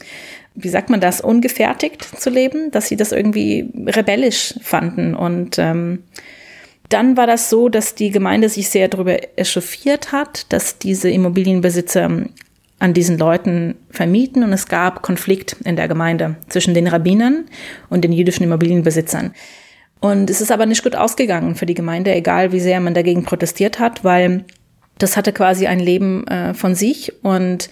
wie 0.55 0.69
sagt 0.69 0.91
man 0.91 1.01
das, 1.01 1.23
ungefertigt 1.23 2.05
zu 2.21 2.29
leben, 2.29 2.71
dass 2.71 2.89
sie 2.89 2.97
das 2.97 3.13
irgendwie 3.13 3.73
rebellisch 3.87 4.57
fanden 4.61 5.15
und 5.15 5.59
ähm, 5.59 6.05
dann 6.95 7.17
war 7.17 7.27
das 7.27 7.51
so, 7.51 7.69
dass 7.69 7.97
die 7.97 8.11
Gemeinde 8.11 8.49
sich 8.49 8.69
sehr 8.69 8.87
darüber 8.87 9.19
echauffiert 9.37 10.13
hat, 10.13 10.53
dass 10.53 10.79
diese 10.79 11.11
Immobilienbesitzer 11.11 12.09
an 12.79 12.95
diesen 12.95 13.19
Leuten 13.19 13.75
vermieten 13.91 14.45
und 14.45 14.53
es 14.53 14.69
gab 14.69 15.03
Konflikt 15.03 15.57
in 15.65 15.75
der 15.75 15.89
Gemeinde 15.89 16.37
zwischen 16.49 16.73
den 16.73 16.87
Rabbinern 16.87 17.47
und 17.91 18.05
den 18.05 18.13
jüdischen 18.13 18.45
Immobilienbesitzern. 18.45 19.35
Und 19.99 20.31
es 20.31 20.41
ist 20.41 20.53
aber 20.53 20.67
nicht 20.67 20.85
gut 20.85 20.95
ausgegangen 20.95 21.57
für 21.57 21.67
die 21.67 21.75
Gemeinde, 21.75 22.15
egal 22.15 22.53
wie 22.53 22.61
sehr 22.61 22.79
man 22.79 22.95
dagegen 22.95 23.25
protestiert 23.25 23.81
hat, 23.81 24.05
weil 24.05 24.45
das 24.99 25.17
hatte 25.17 25.33
quasi 25.33 25.67
ein 25.67 25.81
Leben 25.81 26.25
äh, 26.29 26.55
von 26.55 26.77
sich 26.77 27.13
und 27.25 27.71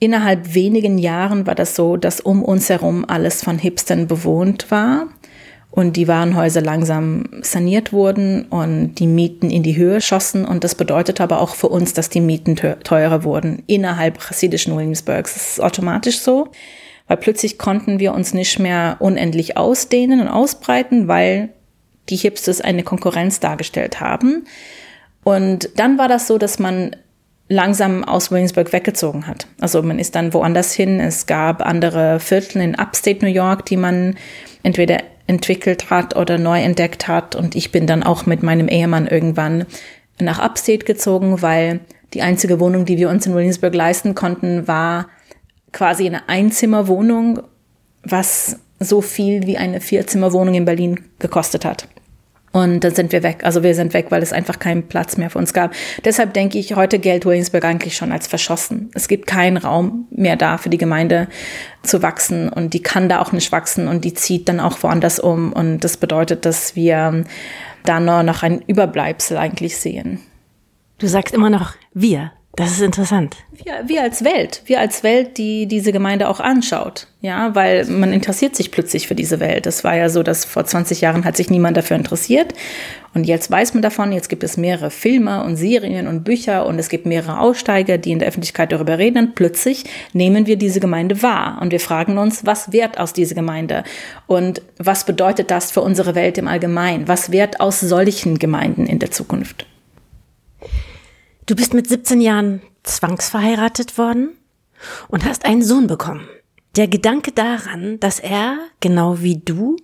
innerhalb 0.00 0.54
wenigen 0.54 0.98
Jahren 0.98 1.46
war 1.46 1.54
das 1.54 1.74
so, 1.74 1.96
dass 1.96 2.20
um 2.20 2.42
uns 2.42 2.68
herum 2.68 3.06
alles 3.08 3.42
von 3.42 3.58
Hipstern 3.58 4.06
bewohnt 4.06 4.70
war 4.70 5.08
und 5.74 5.96
die 5.96 6.06
Warenhäuser 6.06 6.60
langsam 6.60 7.24
saniert 7.42 7.92
wurden 7.92 8.44
und 8.44 8.94
die 8.94 9.08
Mieten 9.08 9.50
in 9.50 9.64
die 9.64 9.76
Höhe 9.76 10.00
schossen. 10.00 10.44
Und 10.44 10.62
das 10.62 10.76
bedeutet 10.76 11.20
aber 11.20 11.40
auch 11.40 11.56
für 11.56 11.66
uns, 11.66 11.92
dass 11.94 12.08
die 12.08 12.20
Mieten 12.20 12.54
teurer 12.54 13.24
wurden 13.24 13.64
innerhalb 13.66 14.20
chassidischen 14.20 14.76
Williamsburgs. 14.76 15.34
Das 15.34 15.50
ist 15.50 15.60
automatisch 15.60 16.20
so, 16.20 16.46
weil 17.08 17.16
plötzlich 17.16 17.58
konnten 17.58 17.98
wir 17.98 18.14
uns 18.14 18.34
nicht 18.34 18.60
mehr 18.60 18.98
unendlich 19.00 19.56
ausdehnen 19.56 20.20
und 20.20 20.28
ausbreiten, 20.28 21.08
weil 21.08 21.48
die 22.08 22.16
Hipsters 22.16 22.60
eine 22.60 22.84
Konkurrenz 22.84 23.40
dargestellt 23.40 23.98
haben. 23.98 24.44
Und 25.24 25.70
dann 25.74 25.98
war 25.98 26.06
das 26.06 26.28
so, 26.28 26.38
dass 26.38 26.60
man 26.60 26.94
langsam 27.48 28.04
aus 28.04 28.30
Williamsburg 28.30 28.72
weggezogen 28.72 29.26
hat. 29.26 29.48
Also 29.58 29.82
man 29.82 29.98
ist 29.98 30.14
dann 30.14 30.34
woanders 30.34 30.72
hin. 30.72 31.00
Es 31.00 31.26
gab 31.26 31.66
andere 31.66 32.20
Viertel 32.20 32.62
in 32.62 32.76
Upstate 32.76 33.24
New 33.24 33.32
York, 33.32 33.66
die 33.66 33.76
man 33.76 34.14
entweder 34.62 34.98
entwickelt 35.26 35.90
hat 35.90 36.16
oder 36.16 36.38
neu 36.38 36.60
entdeckt 36.60 37.08
hat. 37.08 37.34
Und 37.34 37.54
ich 37.54 37.72
bin 37.72 37.86
dann 37.86 38.02
auch 38.02 38.26
mit 38.26 38.42
meinem 38.42 38.68
Ehemann 38.68 39.06
irgendwann 39.06 39.66
nach 40.20 40.38
Upstate 40.38 40.84
gezogen, 40.84 41.42
weil 41.42 41.80
die 42.12 42.22
einzige 42.22 42.60
Wohnung, 42.60 42.84
die 42.84 42.98
wir 42.98 43.08
uns 43.08 43.26
in 43.26 43.34
Williamsburg 43.34 43.74
leisten 43.74 44.14
konnten, 44.14 44.68
war 44.68 45.08
quasi 45.72 46.06
eine 46.06 46.28
Einzimmerwohnung, 46.28 47.40
was 48.02 48.60
so 48.78 49.00
viel 49.00 49.46
wie 49.46 49.56
eine 49.56 49.80
Vierzimmerwohnung 49.80 50.54
in 50.54 50.64
Berlin 50.64 51.00
gekostet 51.18 51.64
hat. 51.64 51.88
Und 52.54 52.84
dann 52.84 52.94
sind 52.94 53.10
wir 53.10 53.24
weg. 53.24 53.40
Also 53.42 53.64
wir 53.64 53.74
sind 53.74 53.94
weg, 53.94 54.06
weil 54.10 54.22
es 54.22 54.32
einfach 54.32 54.60
keinen 54.60 54.86
Platz 54.86 55.16
mehr 55.16 55.28
für 55.28 55.38
uns 55.38 55.52
gab. 55.52 55.74
Deshalb 56.04 56.34
denke 56.34 56.56
ich, 56.56 56.76
heute 56.76 57.00
gilt 57.00 57.26
Williamsburg 57.26 57.64
eigentlich 57.64 57.96
schon 57.96 58.12
als 58.12 58.28
verschossen. 58.28 58.92
Es 58.94 59.08
gibt 59.08 59.26
keinen 59.26 59.56
Raum 59.56 60.06
mehr 60.12 60.36
da 60.36 60.56
für 60.56 60.68
die 60.68 60.78
Gemeinde 60.78 61.26
zu 61.82 62.00
wachsen 62.00 62.48
und 62.48 62.72
die 62.72 62.80
kann 62.80 63.08
da 63.08 63.20
auch 63.20 63.32
nicht 63.32 63.50
wachsen 63.50 63.88
und 63.88 64.04
die 64.04 64.14
zieht 64.14 64.48
dann 64.48 64.60
auch 64.60 64.80
woanders 64.84 65.18
um. 65.18 65.52
Und 65.52 65.80
das 65.80 65.96
bedeutet, 65.96 66.46
dass 66.46 66.76
wir 66.76 67.24
da 67.82 67.98
nur 67.98 68.22
noch 68.22 68.44
ein 68.44 68.62
Überbleibsel 68.68 69.36
eigentlich 69.36 69.76
sehen. 69.76 70.20
Du 70.98 71.08
sagst 71.08 71.34
immer 71.34 71.50
noch 71.50 71.74
wir. 71.92 72.30
Das 72.56 72.70
ist 72.70 72.82
interessant. 72.82 73.36
Wir, 73.64 73.82
wir 73.86 74.02
als 74.02 74.22
Welt, 74.22 74.62
wir 74.66 74.78
als 74.78 75.02
Welt, 75.02 75.38
die 75.38 75.66
diese 75.66 75.90
Gemeinde 75.90 76.28
auch 76.28 76.38
anschaut, 76.38 77.08
ja, 77.20 77.52
weil 77.54 77.84
man 77.86 78.12
interessiert 78.12 78.54
sich 78.54 78.70
plötzlich 78.70 79.08
für 79.08 79.16
diese 79.16 79.40
Welt. 79.40 79.66
Es 79.66 79.82
war 79.82 79.96
ja 79.96 80.08
so, 80.08 80.22
dass 80.22 80.44
vor 80.44 80.64
20 80.64 81.00
Jahren 81.00 81.24
hat 81.24 81.36
sich 81.36 81.50
niemand 81.50 81.76
dafür 81.76 81.96
interessiert 81.96 82.54
und 83.12 83.24
jetzt 83.24 83.50
weiß 83.50 83.74
man 83.74 83.82
davon. 83.82 84.12
Jetzt 84.12 84.28
gibt 84.28 84.44
es 84.44 84.56
mehrere 84.56 84.90
Filme 84.90 85.42
und 85.42 85.56
Serien 85.56 86.06
und 86.06 86.22
Bücher 86.22 86.66
und 86.66 86.78
es 86.78 86.88
gibt 86.88 87.06
mehrere 87.06 87.40
Aussteiger, 87.40 87.98
die 87.98 88.12
in 88.12 88.20
der 88.20 88.28
Öffentlichkeit 88.28 88.70
darüber 88.70 88.98
reden. 88.98 89.18
Und 89.18 89.34
plötzlich 89.34 89.84
nehmen 90.12 90.46
wir 90.46 90.56
diese 90.56 90.78
Gemeinde 90.78 91.22
wahr 91.22 91.58
und 91.60 91.72
wir 91.72 91.80
fragen 91.80 92.18
uns, 92.18 92.46
was 92.46 92.70
wird 92.70 92.98
aus 92.98 93.12
dieser 93.12 93.34
Gemeinde 93.34 93.82
und 94.28 94.62
was 94.78 95.04
bedeutet 95.04 95.50
das 95.50 95.72
für 95.72 95.80
unsere 95.80 96.14
Welt 96.14 96.38
im 96.38 96.46
Allgemeinen? 96.46 97.08
Was 97.08 97.32
wird 97.32 97.58
aus 97.58 97.80
solchen 97.80 98.38
Gemeinden 98.38 98.86
in 98.86 99.00
der 99.00 99.10
Zukunft? 99.10 99.66
Du 101.46 101.54
bist 101.54 101.74
mit 101.74 101.88
17 101.88 102.22
Jahren 102.22 102.62
zwangsverheiratet 102.84 103.98
worden 103.98 104.30
und 105.08 105.26
hast 105.26 105.44
einen 105.44 105.62
Sohn 105.62 105.86
bekommen. 105.86 106.26
Der 106.76 106.88
Gedanke 106.88 107.32
daran, 107.32 108.00
dass 108.00 108.18
er, 108.18 108.58
genau 108.80 109.20
wie 109.20 109.36
du, 109.36 109.76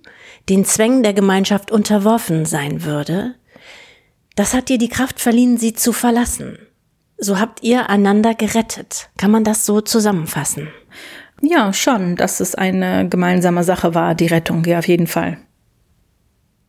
den 0.49 0.65
Zwängen 0.65 1.03
der 1.03 1.13
Gemeinschaft 1.13 1.71
unterworfen 1.71 2.45
sein 2.45 2.83
würde, 2.83 3.35
das 4.35 4.53
hat 4.53 4.69
dir 4.69 4.77
die 4.77 4.89
Kraft 4.89 5.19
verliehen, 5.19 5.57
sie 5.57 5.73
zu 5.73 5.93
verlassen. 5.93 6.57
So 7.17 7.39
habt 7.39 7.61
ihr 7.61 7.89
einander 7.89 8.33
gerettet. 8.33 9.09
Kann 9.17 9.29
man 9.29 9.43
das 9.43 9.65
so 9.65 9.81
zusammenfassen? 9.81 10.69
Ja, 11.41 11.73
schon, 11.73 12.15
dass 12.15 12.39
es 12.39 12.55
eine 12.55 13.07
gemeinsame 13.07 13.63
Sache 13.63 13.93
war, 13.93 14.15
die 14.15 14.27
Rettung, 14.27 14.63
ja, 14.65 14.79
auf 14.79 14.87
jeden 14.87 15.07
Fall. 15.07 15.37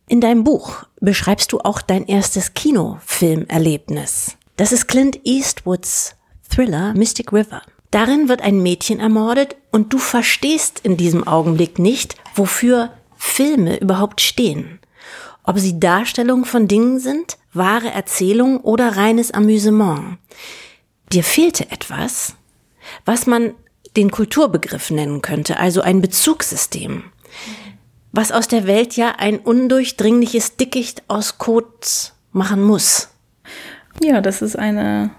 In 0.07 0.21
deinem 0.21 0.43
Buch 0.43 0.83
beschreibst 1.01 1.51
du 1.51 1.59
auch 1.59 1.81
dein 1.81 2.05
erstes 2.05 2.53
Kinofilmerlebnis. 2.53 4.37
Das 4.55 4.71
ist 4.71 4.87
Clint 4.87 5.19
Eastwoods 5.23 6.15
Thriller 6.47 6.93
Mystic 6.93 7.33
River. 7.33 7.63
Darin 7.89 8.29
wird 8.29 8.43
ein 8.43 8.61
Mädchen 8.61 8.99
ermordet 8.99 9.55
und 9.71 9.91
du 9.91 9.97
verstehst 9.97 10.81
in 10.83 10.95
diesem 10.95 11.27
Augenblick 11.27 11.79
nicht, 11.79 12.15
wofür 12.35 12.91
Filme 13.17 13.79
überhaupt 13.79 14.21
stehen. 14.21 14.79
Ob 15.43 15.57
sie 15.57 15.79
Darstellung 15.79 16.45
von 16.45 16.67
Dingen 16.67 16.99
sind, 16.99 17.39
wahre 17.53 17.89
Erzählung 17.89 18.59
oder 18.59 18.95
reines 18.95 19.31
Amüsement. 19.31 20.17
Dir 21.11 21.23
fehlte 21.23 21.71
etwas, 21.71 22.35
was 23.05 23.25
man 23.25 23.55
den 23.97 24.11
Kulturbegriff 24.11 24.91
nennen 24.91 25.23
könnte, 25.23 25.57
also 25.57 25.81
ein 25.81 25.99
Bezugssystem, 26.01 27.05
was 28.11 28.31
aus 28.31 28.47
der 28.47 28.67
Welt 28.67 28.95
ja 28.97 29.15
ein 29.17 29.39
undurchdringliches 29.39 30.57
Dickicht 30.57 31.01
aus 31.07 31.39
Codes 31.39 32.13
machen 32.31 32.61
muss. 32.61 33.09
Ja, 34.01 34.21
das 34.21 34.41
ist 34.41 34.57
eine 34.57 35.11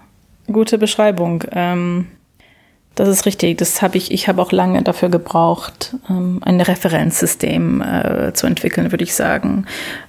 gute 0.47 0.77
Beschreibung. 0.77 1.43
Ähm, 1.51 2.07
das 2.95 3.09
ist 3.09 3.25
richtig. 3.25 3.57
Das 3.57 3.81
habe 3.81 3.97
ich. 3.97 4.11
Ich 4.11 4.27
habe 4.27 4.41
auch 4.41 4.51
lange 4.51 4.81
dafür 4.81 5.09
gebraucht, 5.09 5.95
ähm, 6.09 6.39
ein 6.43 6.61
Referenzsystem 6.61 7.81
äh, 7.81 8.33
zu 8.33 8.47
entwickeln, 8.47 8.91
würde 8.91 9.03
ich 9.03 9.15
sagen, 9.15 9.65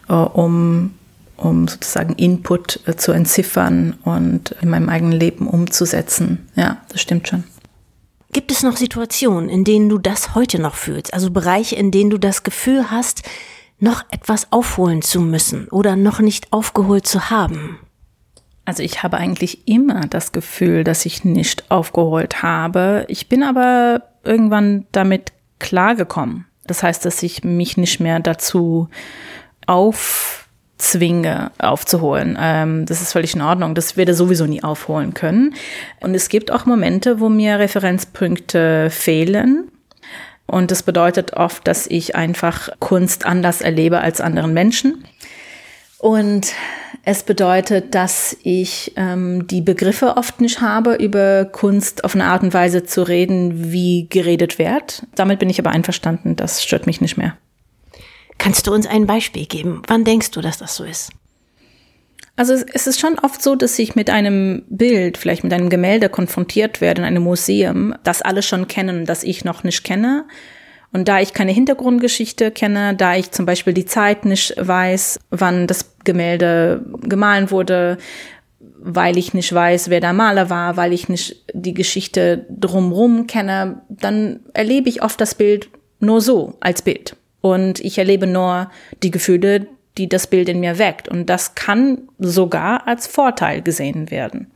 äh, 0.08 0.12
um 0.12 0.92
um 1.36 1.68
sozusagen 1.68 2.14
Input 2.14 2.80
äh, 2.86 2.96
zu 2.96 3.12
entziffern 3.12 3.98
und 4.04 4.54
in 4.62 4.70
meinem 4.70 4.88
eigenen 4.88 5.12
Leben 5.12 5.48
umzusetzen. 5.48 6.48
Ja, 6.54 6.78
das 6.88 7.02
stimmt 7.02 7.28
schon. 7.28 7.44
Gibt 8.32 8.50
es 8.50 8.62
noch 8.62 8.76
Situationen, 8.76 9.48
in 9.48 9.64
denen 9.64 9.88
du 9.88 9.98
das 9.98 10.34
heute 10.34 10.58
noch 10.58 10.74
fühlst? 10.74 11.14
Also 11.14 11.30
Bereiche, 11.30 11.76
in 11.76 11.90
denen 11.90 12.10
du 12.10 12.18
das 12.18 12.42
Gefühl 12.42 12.90
hast, 12.90 13.22
noch 13.78 14.04
etwas 14.10 14.50
aufholen 14.52 15.02
zu 15.02 15.20
müssen 15.20 15.68
oder 15.68 15.96
noch 15.96 16.20
nicht 16.20 16.52
aufgeholt 16.52 17.06
zu 17.06 17.30
haben? 17.30 17.78
Also 18.66 18.82
ich 18.82 19.02
habe 19.04 19.16
eigentlich 19.16 19.66
immer 19.68 20.02
das 20.02 20.32
Gefühl, 20.32 20.82
dass 20.84 21.06
ich 21.06 21.24
nicht 21.24 21.70
aufgeholt 21.70 22.42
habe. 22.42 23.04
Ich 23.08 23.28
bin 23.28 23.44
aber 23.44 24.02
irgendwann 24.24 24.86
damit 24.90 25.32
klargekommen. 25.60 26.46
Das 26.66 26.82
heißt, 26.82 27.04
dass 27.04 27.22
ich 27.22 27.44
mich 27.44 27.76
nicht 27.76 28.00
mehr 28.00 28.18
dazu 28.18 28.88
aufzwinge, 29.68 31.52
aufzuholen. 31.58 32.36
Ähm, 32.40 32.86
das 32.86 33.00
ist 33.00 33.12
völlig 33.12 33.36
in 33.36 33.42
Ordnung. 33.42 33.76
Das 33.76 33.96
werde 33.96 34.14
sowieso 34.14 34.46
nie 34.46 34.64
aufholen 34.64 35.14
können. 35.14 35.54
Und 36.00 36.16
es 36.16 36.28
gibt 36.28 36.50
auch 36.50 36.66
Momente, 36.66 37.20
wo 37.20 37.28
mir 37.28 37.60
Referenzpunkte 37.60 38.90
fehlen. 38.90 39.70
Und 40.46 40.72
das 40.72 40.82
bedeutet 40.82 41.34
oft, 41.34 41.68
dass 41.68 41.86
ich 41.86 42.16
einfach 42.16 42.68
Kunst 42.80 43.26
anders 43.26 43.60
erlebe 43.60 44.00
als 44.00 44.20
anderen 44.20 44.52
Menschen. 44.52 45.04
Und 45.98 46.52
es 47.08 47.22
bedeutet, 47.22 47.94
dass 47.94 48.36
ich 48.42 48.92
ähm, 48.96 49.46
die 49.46 49.60
Begriffe 49.60 50.16
oft 50.16 50.40
nicht 50.40 50.60
habe, 50.60 50.96
über 50.96 51.44
Kunst 51.44 52.02
auf 52.02 52.16
eine 52.16 52.24
Art 52.24 52.42
und 52.42 52.52
Weise 52.52 52.82
zu 52.82 53.06
reden, 53.06 53.70
wie 53.70 54.08
geredet 54.10 54.58
wird. 54.58 55.06
Damit 55.14 55.38
bin 55.38 55.48
ich 55.48 55.60
aber 55.60 55.70
einverstanden, 55.70 56.34
das 56.34 56.64
stört 56.64 56.88
mich 56.88 57.00
nicht 57.00 57.16
mehr. 57.16 57.36
Kannst 58.38 58.66
du 58.66 58.74
uns 58.74 58.88
ein 58.88 59.06
Beispiel 59.06 59.46
geben? 59.46 59.82
Wann 59.86 60.02
denkst 60.02 60.32
du, 60.32 60.40
dass 60.40 60.58
das 60.58 60.74
so 60.74 60.82
ist? 60.82 61.12
Also 62.34 62.54
es 62.54 62.88
ist 62.88 62.98
schon 62.98 63.20
oft 63.20 63.40
so, 63.40 63.54
dass 63.54 63.78
ich 63.78 63.94
mit 63.94 64.10
einem 64.10 64.64
Bild, 64.68 65.16
vielleicht 65.16 65.44
mit 65.44 65.52
einem 65.52 65.70
Gemälde 65.70 66.08
konfrontiert 66.08 66.80
werde 66.80 67.02
in 67.02 67.06
einem 67.06 67.22
Museum, 67.22 67.94
das 68.02 68.20
alle 68.20 68.42
schon 68.42 68.66
kennen, 68.66 69.06
das 69.06 69.22
ich 69.22 69.44
noch 69.44 69.62
nicht 69.62 69.84
kenne 69.84 70.24
und 70.92 71.08
da 71.08 71.20
ich 71.20 71.32
keine 71.32 71.52
Hintergrundgeschichte 71.52 72.50
kenne, 72.50 72.94
da 72.94 73.16
ich 73.16 73.30
zum 73.30 73.46
Beispiel 73.46 73.74
die 73.74 73.86
Zeit 73.86 74.24
nicht 74.24 74.54
weiß, 74.56 75.18
wann 75.30 75.66
das 75.66 75.96
Gemälde 76.04 76.84
gemahlen 77.02 77.50
wurde, 77.50 77.98
weil 78.78 79.18
ich 79.18 79.34
nicht 79.34 79.52
weiß, 79.52 79.90
wer 79.90 80.00
der 80.00 80.12
Maler 80.12 80.48
war, 80.48 80.76
weil 80.76 80.92
ich 80.92 81.08
nicht 81.08 81.44
die 81.52 81.74
Geschichte 81.74 82.46
drumrum 82.48 83.26
kenne, 83.26 83.82
dann 83.88 84.40
erlebe 84.54 84.88
ich 84.88 85.02
oft 85.02 85.20
das 85.20 85.34
Bild 85.34 85.68
nur 85.98 86.20
so 86.20 86.54
als 86.60 86.82
Bild. 86.82 87.16
Und 87.40 87.80
ich 87.80 87.98
erlebe 87.98 88.26
nur 88.26 88.70
die 89.02 89.10
Gefühle, 89.10 89.66
die 89.98 90.08
das 90.08 90.26
Bild 90.26 90.48
in 90.48 90.60
mir 90.60 90.78
weckt. 90.78 91.08
Und 91.08 91.26
das 91.30 91.54
kann 91.54 92.08
sogar 92.18 92.86
als 92.86 93.06
Vorteil 93.06 93.62
gesehen 93.62 94.10
werden. 94.10 94.50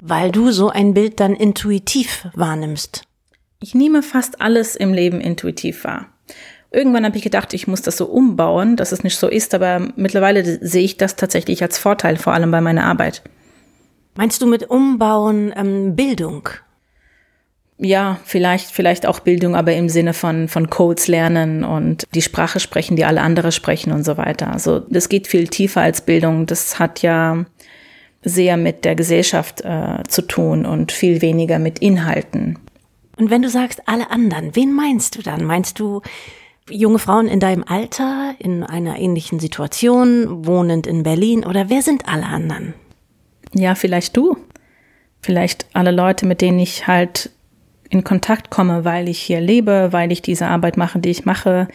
Weil 0.00 0.30
du 0.30 0.52
so 0.52 0.68
ein 0.68 0.94
Bild 0.94 1.20
dann 1.20 1.34
intuitiv 1.34 2.28
wahrnimmst. 2.34 3.04
Ich 3.60 3.74
nehme 3.74 4.02
fast 4.02 4.40
alles 4.40 4.76
im 4.76 4.92
Leben 4.92 5.20
intuitiv 5.20 5.84
wahr. 5.84 6.06
Irgendwann 6.70 7.04
habe 7.04 7.16
ich 7.16 7.22
gedacht, 7.22 7.54
ich 7.54 7.66
muss 7.66 7.82
das 7.82 7.96
so 7.96 8.06
umbauen, 8.06 8.76
dass 8.76 8.92
es 8.92 9.02
nicht 9.04 9.16
so 9.16 9.28
ist, 9.28 9.54
aber 9.54 9.88
mittlerweile 9.96 10.44
sehe 10.44 10.82
ich 10.82 10.96
das 10.96 11.16
tatsächlich 11.16 11.62
als 11.62 11.78
Vorteil, 11.78 12.16
vor 12.16 12.34
allem 12.34 12.50
bei 12.50 12.60
meiner 12.60 12.84
Arbeit. 12.84 13.22
Meinst 14.16 14.42
du 14.42 14.46
mit 14.46 14.68
Umbauen 14.68 15.54
ähm, 15.56 15.94
Bildung? 15.94 16.48
Ja, 17.78 18.18
vielleicht, 18.24 18.70
vielleicht 18.70 19.06
auch 19.06 19.20
Bildung, 19.20 19.54
aber 19.54 19.74
im 19.74 19.90
Sinne 19.90 20.14
von, 20.14 20.48
von 20.48 20.70
Codes 20.70 21.08
lernen 21.08 21.62
und 21.62 22.04
die 22.14 22.22
Sprache 22.22 22.58
sprechen, 22.58 22.96
die 22.96 23.04
alle 23.04 23.20
andere 23.20 23.52
sprechen 23.52 23.92
und 23.92 24.04
so 24.04 24.16
weiter. 24.16 24.50
Also 24.50 24.80
das 24.80 25.10
geht 25.10 25.26
viel 25.26 25.48
tiefer 25.48 25.82
als 25.82 26.00
Bildung. 26.00 26.46
Das 26.46 26.78
hat 26.78 27.02
ja 27.02 27.44
sehr 28.22 28.56
mit 28.56 28.86
der 28.86 28.94
Gesellschaft 28.94 29.60
äh, 29.62 30.02
zu 30.08 30.22
tun 30.22 30.64
und 30.64 30.90
viel 30.90 31.20
weniger 31.20 31.58
mit 31.58 31.78
Inhalten. 31.78 32.58
Und 33.16 33.30
wenn 33.30 33.42
du 33.42 33.48
sagst 33.48 33.82
alle 33.86 34.10
anderen, 34.10 34.54
wen 34.54 34.72
meinst 34.72 35.16
du 35.16 35.22
dann? 35.22 35.44
Meinst 35.44 35.78
du 35.80 36.02
junge 36.68 36.98
Frauen 36.98 37.28
in 37.28 37.40
deinem 37.40 37.64
Alter, 37.64 38.34
in 38.38 38.62
einer 38.62 38.98
ähnlichen 38.98 39.40
Situation, 39.40 40.46
wohnend 40.46 40.86
in 40.86 41.02
Berlin 41.02 41.44
oder 41.44 41.70
wer 41.70 41.82
sind 41.82 42.08
alle 42.08 42.26
anderen? 42.26 42.74
Ja, 43.54 43.74
vielleicht 43.74 44.16
du. 44.16 44.36
Vielleicht 45.22 45.66
alle 45.72 45.90
Leute, 45.90 46.26
mit 46.26 46.40
denen 46.40 46.58
ich 46.58 46.86
halt 46.86 47.30
in 47.88 48.04
Kontakt 48.04 48.50
komme, 48.50 48.84
weil 48.84 49.08
ich 49.08 49.20
hier 49.20 49.40
lebe, 49.40 49.88
weil 49.92 50.12
ich 50.12 50.22
diese 50.22 50.46
Arbeit 50.46 50.76
mache, 50.76 50.98
die 50.98 51.10
ich 51.10 51.24
mache, 51.24 51.68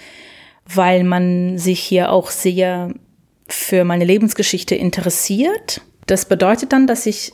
weil 0.66 1.04
man 1.04 1.58
sich 1.58 1.80
hier 1.80 2.12
auch 2.12 2.30
sehr 2.30 2.94
für 3.48 3.84
meine 3.84 4.06
Lebensgeschichte 4.06 4.76
interessiert. 4.76 5.82
Das 6.06 6.26
bedeutet 6.26 6.74
dann, 6.74 6.88
dass 6.88 7.06
ich 7.06 7.34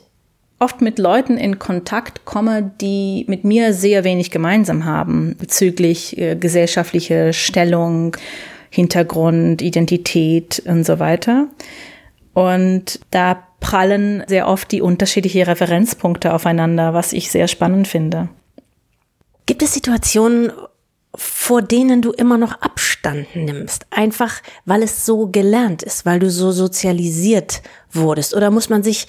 oft 0.59 0.81
mit 0.81 0.99
Leuten 0.99 1.37
in 1.37 1.59
Kontakt 1.59 2.25
komme, 2.25 2.71
die 2.81 3.25
mit 3.27 3.43
mir 3.43 3.73
sehr 3.73 4.03
wenig 4.03 4.31
gemeinsam 4.31 4.85
haben 4.85 5.35
bezüglich 5.37 6.17
äh, 6.17 6.35
gesellschaftliche 6.35 7.33
Stellung, 7.33 8.17
Hintergrund, 8.69 9.61
Identität 9.61 10.61
und 10.65 10.83
so 10.83 10.99
weiter. 10.99 11.47
Und 12.33 12.99
da 13.11 13.43
prallen 13.59 14.23
sehr 14.27 14.47
oft 14.47 14.71
die 14.71 14.81
unterschiedlichen 14.81 15.43
Referenzpunkte 15.43 16.33
aufeinander, 16.33 16.93
was 16.93 17.13
ich 17.13 17.31
sehr 17.31 17.47
spannend 17.47 17.87
finde. 17.87 18.29
Gibt 19.45 19.63
es 19.63 19.73
Situationen, 19.73 20.51
vor 21.17 21.63
denen 21.63 22.01
du 22.03 22.12
immer 22.12 22.38
noch 22.38 22.62
Abstand 22.62 23.36
nimmst, 23.36 23.88
einfach 23.89 24.41
weil 24.65 24.83
es 24.83 25.05
so 25.05 25.27
gelernt 25.27 25.81
ist, 25.81 26.05
weil 26.05 26.19
du 26.19 26.29
so 26.29 26.51
sozialisiert 26.51 27.63
wurdest? 27.91 28.36
Oder 28.36 28.51
muss 28.51 28.69
man 28.69 28.83
sich 28.83 29.07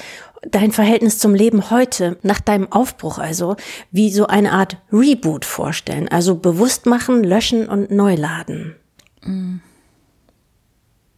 dein 0.51 0.73
Verhältnis 0.73 1.19
zum 1.19 1.35
Leben 1.35 1.71
heute, 1.71 2.17
nach 2.23 2.41
deinem 2.41 2.73
Aufbruch 2.73 3.19
also, 3.19 3.57
wie 3.91 4.11
so 4.11 4.27
eine 4.27 4.53
Art 4.53 4.79
Reboot 4.91 5.45
vorstellen? 5.45 6.09
Also 6.09 6.35
bewusst 6.35 6.87
machen, 6.87 7.23
löschen 7.23 7.69
und 7.69 7.91
neu 7.91 8.15
laden? 8.15 8.75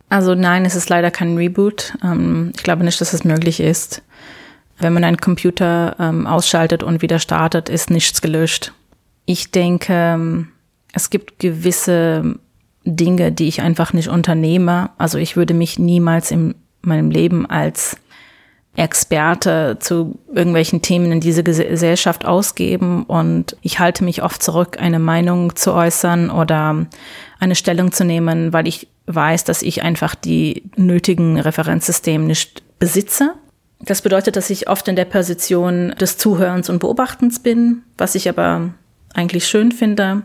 Also 0.09 0.35
nein, 0.35 0.64
es 0.64 0.75
ist 0.75 0.88
leider 0.88 1.12
kein 1.12 1.37
Reboot. 1.37 1.94
Ähm, 2.02 2.52
ich 2.56 2.64
glaube 2.64 2.82
nicht, 2.82 3.00
dass 3.00 3.12
es 3.12 3.23
möglich 3.23 3.61
ist. 3.61 4.02
Wenn 4.78 4.92
man 4.92 5.04
einen 5.04 5.18
Computer 5.18 5.94
ähm, 6.00 6.26
ausschaltet 6.26 6.82
und 6.82 7.00
wieder 7.00 7.20
startet, 7.20 7.68
ist 7.68 7.90
nichts 7.90 8.20
gelöscht. 8.20 8.73
Ich 9.25 9.52
denke, 9.52 9.92
ähm, 9.92 10.49
es 10.92 11.11
gibt 11.11 11.38
gewisse 11.38 12.38
Dinge, 12.85 13.32
die 13.32 13.49
ich 13.49 13.61
einfach 13.61 13.92
nicht 13.92 14.09
unternehme. 14.09 14.90
Also 14.99 15.18
ich 15.18 15.37
würde 15.37 15.54
mich 15.54 15.78
niemals 15.78 16.30
in 16.30 16.54
meinem 16.82 17.11
Leben 17.11 17.47
als 17.47 17.97
Experte 18.76 19.78
zu 19.80 20.18
irgendwelchen 20.32 20.80
Themen 20.80 21.11
in 21.11 21.20
dieser 21.20 21.42
Gesellschaft 21.42 22.25
ausgeben 22.25 23.02
und 23.02 23.56
ich 23.62 23.80
halte 23.80 24.04
mich 24.04 24.23
oft 24.23 24.42
zurück, 24.42 24.78
eine 24.80 25.00
Meinung 25.00 25.56
zu 25.56 25.75
äußern 25.75 26.30
oder 26.30 26.87
eine 27.40 27.56
Stellung 27.56 27.90
zu 27.90 28.04
nehmen, 28.04 28.52
weil 28.52 28.68
ich 28.68 28.87
weiß, 29.06 29.42
dass 29.44 29.62
ich 29.62 29.82
einfach 29.82 30.14
die 30.14 30.70
nötigen 30.76 31.38
Referenzsysteme 31.38 32.25
nicht 32.25 32.62
besitze. 32.78 33.35
Das 33.80 34.02
bedeutet, 34.02 34.37
dass 34.37 34.50
ich 34.50 34.68
oft 34.68 34.87
in 34.87 34.97
der 34.97 35.04
Position 35.04 35.94
des 36.00 36.16
Zuhörens 36.16 36.70
und 36.70 36.78
Beobachtens 36.78 37.40
bin, 37.40 37.82
was 37.99 38.14
ich 38.14 38.28
aber 38.28 38.70
eigentlich 39.14 39.49
schön 39.49 39.73
finde 39.73 40.23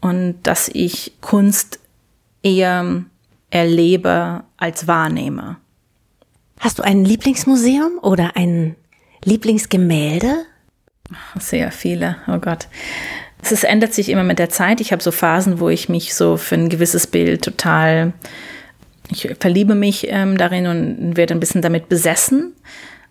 und 0.00 0.38
dass 0.42 0.68
ich 0.68 1.12
Kunst 1.20 1.80
eher 2.42 3.04
erlebe 3.50 4.44
als 4.56 4.86
wahrnehme. 4.86 5.56
Hast 6.58 6.78
du 6.78 6.82
ein 6.82 7.04
Lieblingsmuseum 7.04 7.98
oder 8.02 8.36
ein 8.36 8.76
Lieblingsgemälde? 9.24 10.44
Sehr 11.38 11.72
viele, 11.72 12.16
oh 12.28 12.38
Gott. 12.38 12.68
Es 13.42 13.64
ändert 13.64 13.94
sich 13.94 14.10
immer 14.10 14.22
mit 14.22 14.38
der 14.38 14.50
Zeit. 14.50 14.80
Ich 14.80 14.92
habe 14.92 15.02
so 15.02 15.10
Phasen, 15.10 15.60
wo 15.60 15.70
ich 15.70 15.88
mich 15.88 16.14
so 16.14 16.36
für 16.36 16.56
ein 16.56 16.68
gewisses 16.68 17.06
Bild 17.06 17.42
total, 17.42 18.12
ich 19.10 19.34
verliebe 19.40 19.74
mich 19.74 20.06
ähm, 20.08 20.36
darin 20.36 20.66
und 20.66 21.16
werde 21.16 21.34
ein 21.34 21.40
bisschen 21.40 21.62
damit 21.62 21.88
besessen. 21.88 22.54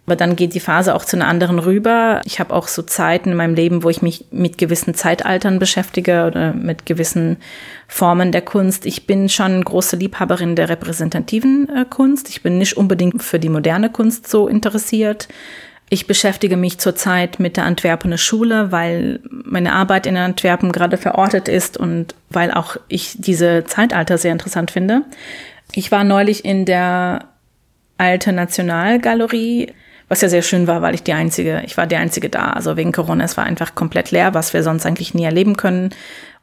Aber 0.06 0.15
dann 0.15 0.36
geht 0.36 0.56
die 0.56 0.60
Phase 0.60 0.96
auch 0.96 1.06
zu 1.06 1.18
einer 1.18 1.27
anderen 1.27 1.60
rüber. 1.60 2.22
Ich 2.25 2.39
habe 2.39 2.56
auch 2.56 2.68
so 2.68 2.81
Zeiten 2.81 3.29
in 3.29 3.38
meinem 3.38 3.53
Leben, 3.53 3.83
wo 3.83 3.90
ich 3.92 4.01
mich 4.01 4.25
mit 4.31 4.57
gewissen 4.57 4.96
Zeitaltern 4.96 5.59
beschäftige 5.59 6.25
oder 6.25 6.51
mit 6.53 6.88
gewissen 6.88 7.38
Formen 7.88 8.31
der 8.31 8.42
Kunst. 8.42 8.88
Ich 8.88 9.05
bin 9.05 9.29
schon 9.29 9.64
große 9.64 9.98
Liebhaberin 9.98 10.55
der 10.55 10.68
repräsentativen 10.70 11.70
äh, 11.70 11.85
Kunst. 11.88 12.29
Ich 12.29 12.42
bin 12.42 12.57
nicht 12.57 12.75
unbedingt 12.75 13.22
für 13.22 13.40
die 13.40 13.50
moderne 13.50 13.92
Kunst 13.92 14.27
so 14.27 14.48
interessiert. 14.48 15.27
Ich 15.92 16.05
beschäftige 16.05 16.55
mich 16.55 16.77
zurzeit 16.77 17.40
mit 17.40 17.57
der 17.57 17.66
Antwerpener 17.66 18.20
Schule, 18.20 18.72
weil 18.72 19.20
meine 19.29 19.74
Arbeit 19.74 20.05
in 20.05 20.18
Antwerpen 20.18 20.72
gerade 20.72 20.98
verortet 20.98 21.48
ist 21.48 21.77
und 21.77 22.14
weil 22.29 22.51
auch 22.51 22.77
ich 22.88 23.16
diese 23.18 23.64
Zeitalter 23.66 24.20
sehr 24.20 24.31
interessant 24.31 24.70
finde. 24.70 25.01
Ich 25.74 25.92
war 25.92 26.03
neulich 26.03 26.46
in 26.46 26.66
der 26.66 27.25
Alte 27.98 28.31
Nationalgalerie 28.31 29.74
was 30.09 30.22
ja 30.22 30.29
sehr 30.29 30.41
schön 30.41 30.67
war, 30.67 30.81
weil 30.81 30.95
ich 30.95 31.03
die 31.03 31.13
einzige, 31.13 31.61
ich 31.65 31.77
war 31.77 31.87
die 31.87 31.95
einzige 31.95 32.29
da. 32.29 32.51
Also 32.51 32.75
wegen 32.75 32.91
Corona, 32.91 33.24
es 33.24 33.37
war 33.37 33.45
einfach 33.45 33.75
komplett 33.75 34.11
leer, 34.11 34.33
was 34.33 34.53
wir 34.53 34.63
sonst 34.63 34.85
eigentlich 34.85 35.13
nie 35.13 35.24
erleben 35.24 35.55
können. 35.55 35.91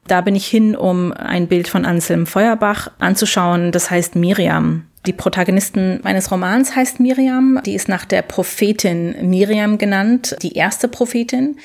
Da 0.06 0.20
bin 0.20 0.36
ich 0.36 0.46
hin, 0.46 0.76
um 0.76 1.12
ein 1.12 1.48
Bild 1.48 1.66
von 1.68 1.84
Anselm 1.84 2.26
Feuerbach 2.26 2.90
anzuschauen. 2.98 3.72
Das 3.72 3.90
heißt 3.90 4.14
Miriam. 4.14 4.86
Die 5.06 5.12
Protagonistin 5.12 6.00
meines 6.02 6.30
Romans 6.30 6.74
heißt 6.74 7.00
Miriam. 7.00 7.60
Die 7.66 7.74
ist 7.74 7.88
nach 7.88 8.04
der 8.04 8.22
Prophetin 8.22 9.28
Miriam 9.28 9.78
genannt, 9.78 10.36
die 10.42 10.54
erste 10.54 10.88
Prophetin. 10.88 11.56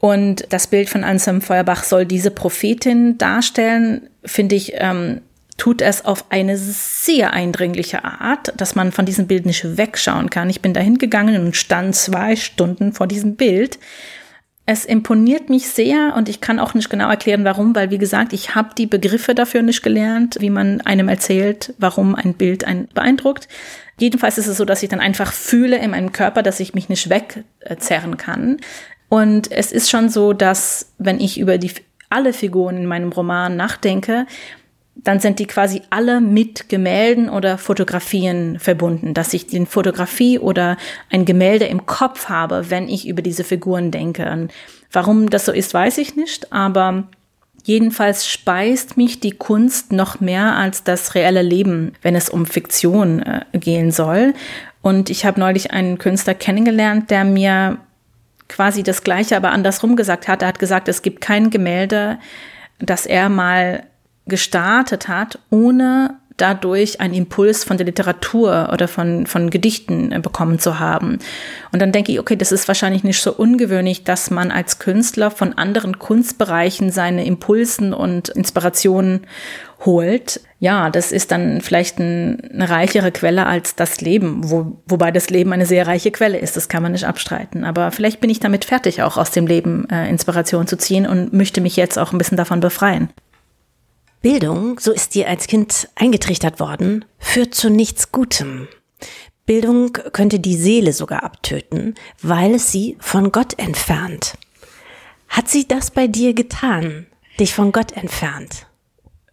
Und 0.00 0.46
das 0.50 0.68
Bild 0.68 0.88
von 0.88 1.02
Anselm 1.02 1.40
Feuerbach 1.40 1.82
soll 1.82 2.06
diese 2.06 2.30
Prophetin 2.30 3.18
darstellen, 3.18 4.08
finde 4.24 4.54
ich 4.54 4.74
ähm, 4.76 5.22
tut 5.58 5.82
es 5.82 6.04
auf 6.04 6.24
eine 6.30 6.56
sehr 6.56 7.34
eindringliche 7.34 8.04
Art, 8.04 8.54
dass 8.56 8.74
man 8.74 8.92
von 8.92 9.04
diesem 9.04 9.26
Bild 9.26 9.44
nicht 9.44 9.76
wegschauen 9.76 10.30
kann. 10.30 10.48
Ich 10.48 10.62
bin 10.62 10.72
da 10.72 10.80
hingegangen 10.80 11.44
und 11.44 11.56
stand 11.56 11.94
zwei 11.94 12.36
Stunden 12.36 12.92
vor 12.94 13.06
diesem 13.06 13.36
Bild. 13.36 13.78
Es 14.64 14.84
imponiert 14.84 15.50
mich 15.50 15.68
sehr 15.68 16.14
und 16.16 16.28
ich 16.28 16.40
kann 16.40 16.58
auch 16.58 16.74
nicht 16.74 16.90
genau 16.90 17.08
erklären, 17.08 17.44
warum, 17.44 17.74
weil 17.74 17.90
wie 17.90 17.98
gesagt, 17.98 18.32
ich 18.32 18.54
habe 18.54 18.70
die 18.76 18.86
Begriffe 18.86 19.34
dafür 19.34 19.62
nicht 19.62 19.82
gelernt, 19.82 20.36
wie 20.40 20.50
man 20.50 20.80
einem 20.82 21.08
erzählt, 21.08 21.74
warum 21.78 22.14
ein 22.14 22.34
Bild 22.34 22.64
einen 22.64 22.86
beeindruckt. 22.94 23.48
Jedenfalls 23.98 24.38
ist 24.38 24.46
es 24.46 24.58
so, 24.58 24.64
dass 24.64 24.82
ich 24.82 24.88
dann 24.88 25.00
einfach 25.00 25.32
fühle 25.32 25.78
in 25.78 25.90
meinem 25.90 26.12
Körper, 26.12 26.42
dass 26.42 26.60
ich 26.60 26.74
mich 26.74 26.88
nicht 26.88 27.10
wegzerren 27.10 28.16
kann. 28.16 28.58
Und 29.08 29.50
es 29.50 29.72
ist 29.72 29.90
schon 29.90 30.08
so, 30.08 30.34
dass 30.34 30.92
wenn 30.98 31.18
ich 31.18 31.40
über 31.40 31.58
die 31.58 31.72
alle 32.10 32.32
Figuren 32.32 32.76
in 32.76 32.86
meinem 32.86 33.10
Roman 33.10 33.56
nachdenke, 33.56 34.26
dann 35.04 35.20
sind 35.20 35.38
die 35.38 35.46
quasi 35.46 35.82
alle 35.90 36.20
mit 36.20 36.68
Gemälden 36.68 37.28
oder 37.28 37.56
Fotografien 37.56 38.58
verbunden, 38.58 39.14
dass 39.14 39.32
ich 39.32 39.46
den 39.46 39.66
Fotografie 39.66 40.38
oder 40.38 40.76
ein 41.10 41.24
Gemälde 41.24 41.66
im 41.66 41.86
Kopf 41.86 42.28
habe, 42.28 42.70
wenn 42.70 42.88
ich 42.88 43.06
über 43.06 43.22
diese 43.22 43.44
Figuren 43.44 43.90
denke. 43.90 44.30
Und 44.30 44.52
warum 44.92 45.30
das 45.30 45.44
so 45.44 45.52
ist, 45.52 45.72
weiß 45.72 45.98
ich 45.98 46.16
nicht, 46.16 46.52
aber 46.52 47.04
jedenfalls 47.62 48.26
speist 48.26 48.96
mich 48.96 49.20
die 49.20 49.32
Kunst 49.32 49.92
noch 49.92 50.20
mehr 50.20 50.56
als 50.56 50.82
das 50.82 51.14
reelle 51.14 51.42
Leben, 51.42 51.92
wenn 52.02 52.16
es 52.16 52.28
um 52.28 52.44
Fiktion 52.44 53.22
äh, 53.22 53.44
gehen 53.52 53.92
soll. 53.92 54.34
Und 54.82 55.10
ich 55.10 55.24
habe 55.24 55.38
neulich 55.38 55.70
einen 55.70 55.98
Künstler 55.98 56.34
kennengelernt, 56.34 57.10
der 57.10 57.24
mir 57.24 57.78
quasi 58.48 58.82
das 58.82 59.04
Gleiche, 59.04 59.36
aber 59.36 59.52
andersrum 59.52 59.94
gesagt 59.94 60.26
hat. 60.26 60.42
Er 60.42 60.48
hat 60.48 60.58
gesagt, 60.58 60.88
es 60.88 61.02
gibt 61.02 61.20
kein 61.20 61.50
Gemälde, 61.50 62.18
das 62.80 63.06
er 63.06 63.28
mal 63.28 63.84
gestartet 64.28 65.08
hat, 65.08 65.38
ohne 65.50 66.18
dadurch 66.38 67.00
einen 67.00 67.14
Impuls 67.14 67.64
von 67.64 67.76
der 67.76 67.86
Literatur 67.86 68.70
oder 68.72 68.88
von, 68.88 69.26
von 69.26 69.50
Gedichten 69.50 70.12
äh, 70.12 70.20
bekommen 70.20 70.58
zu 70.58 70.78
haben. 70.78 71.18
Und 71.72 71.82
dann 71.82 71.92
denke 71.92 72.12
ich, 72.12 72.20
okay, 72.20 72.36
das 72.36 72.52
ist 72.52 72.68
wahrscheinlich 72.68 73.04
nicht 73.04 73.20
so 73.20 73.32
ungewöhnlich, 73.32 74.04
dass 74.04 74.30
man 74.30 74.50
als 74.50 74.78
Künstler 74.78 75.30
von 75.30 75.58
anderen 75.58 75.98
Kunstbereichen 75.98 76.90
seine 76.90 77.26
Impulsen 77.26 77.92
und 77.92 78.30
Inspirationen 78.30 79.26
holt. 79.84 80.40
Ja, 80.60 80.90
das 80.90 81.12
ist 81.12 81.30
dann 81.30 81.60
vielleicht 81.60 81.98
ein, 81.98 82.40
eine 82.52 82.70
reichere 82.70 83.12
Quelle 83.12 83.46
als 83.46 83.74
das 83.74 84.00
Leben, 84.00 84.50
wo, 84.50 84.80
wobei 84.86 85.10
das 85.10 85.30
Leben 85.30 85.52
eine 85.52 85.66
sehr 85.66 85.86
reiche 85.86 86.10
Quelle 86.10 86.38
ist, 86.38 86.56
das 86.56 86.68
kann 86.68 86.82
man 86.82 86.92
nicht 86.92 87.04
abstreiten. 87.04 87.64
Aber 87.64 87.90
vielleicht 87.90 88.20
bin 88.20 88.30
ich 88.30 88.40
damit 88.40 88.64
fertig, 88.64 89.02
auch 89.02 89.16
aus 89.16 89.30
dem 89.30 89.46
Leben 89.46 89.88
äh, 89.90 90.08
Inspiration 90.08 90.66
zu 90.66 90.76
ziehen 90.78 91.06
und 91.06 91.32
möchte 91.32 91.60
mich 91.60 91.76
jetzt 91.76 91.98
auch 91.98 92.12
ein 92.12 92.18
bisschen 92.18 92.36
davon 92.36 92.60
befreien. 92.60 93.10
Bildung, 94.20 94.80
so 94.80 94.92
ist 94.92 95.14
dir 95.14 95.28
als 95.28 95.46
Kind 95.46 95.88
eingetrichtert 95.94 96.60
worden, 96.60 97.04
führt 97.18 97.54
zu 97.54 97.70
nichts 97.70 98.12
Gutem. 98.12 98.68
Bildung 99.46 99.92
könnte 99.92 100.40
die 100.40 100.56
Seele 100.56 100.92
sogar 100.92 101.22
abtöten, 101.22 101.94
weil 102.20 102.54
es 102.54 102.70
sie 102.70 102.96
von 103.00 103.32
Gott 103.32 103.58
entfernt. 103.58 104.36
Hat 105.28 105.48
sie 105.48 105.66
das 105.66 105.90
bei 105.90 106.06
dir 106.06 106.34
getan, 106.34 107.06
dich 107.40 107.54
von 107.54 107.72
Gott 107.72 107.92
entfernt? 107.92 108.67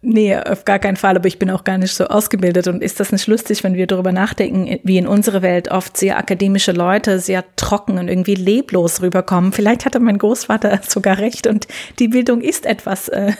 Nee, 0.08 0.36
auf 0.36 0.64
gar 0.64 0.78
keinen 0.78 0.96
Fall, 0.96 1.16
aber 1.16 1.26
ich 1.26 1.40
bin 1.40 1.50
auch 1.50 1.64
gar 1.64 1.78
nicht 1.78 1.92
so 1.92 2.04
ausgebildet. 2.04 2.68
Und 2.68 2.80
ist 2.80 3.00
das 3.00 3.10
nicht 3.10 3.26
lustig, 3.26 3.64
wenn 3.64 3.74
wir 3.74 3.88
darüber 3.88 4.12
nachdenken, 4.12 4.78
wie 4.84 4.98
in 4.98 5.08
unserer 5.08 5.42
Welt 5.42 5.72
oft 5.72 5.96
sehr 5.96 6.16
akademische 6.16 6.70
Leute 6.70 7.18
sehr 7.18 7.44
trocken 7.56 7.98
und 7.98 8.06
irgendwie 8.06 8.36
leblos 8.36 9.02
rüberkommen? 9.02 9.50
Vielleicht 9.50 9.84
hatte 9.84 9.98
mein 9.98 10.18
Großvater 10.18 10.78
sogar 10.88 11.18
recht 11.18 11.48
und 11.48 11.66
die 11.98 12.06
Bildung 12.06 12.40
ist 12.40 12.66
etwas, 12.66 13.08
äh, 13.08 13.32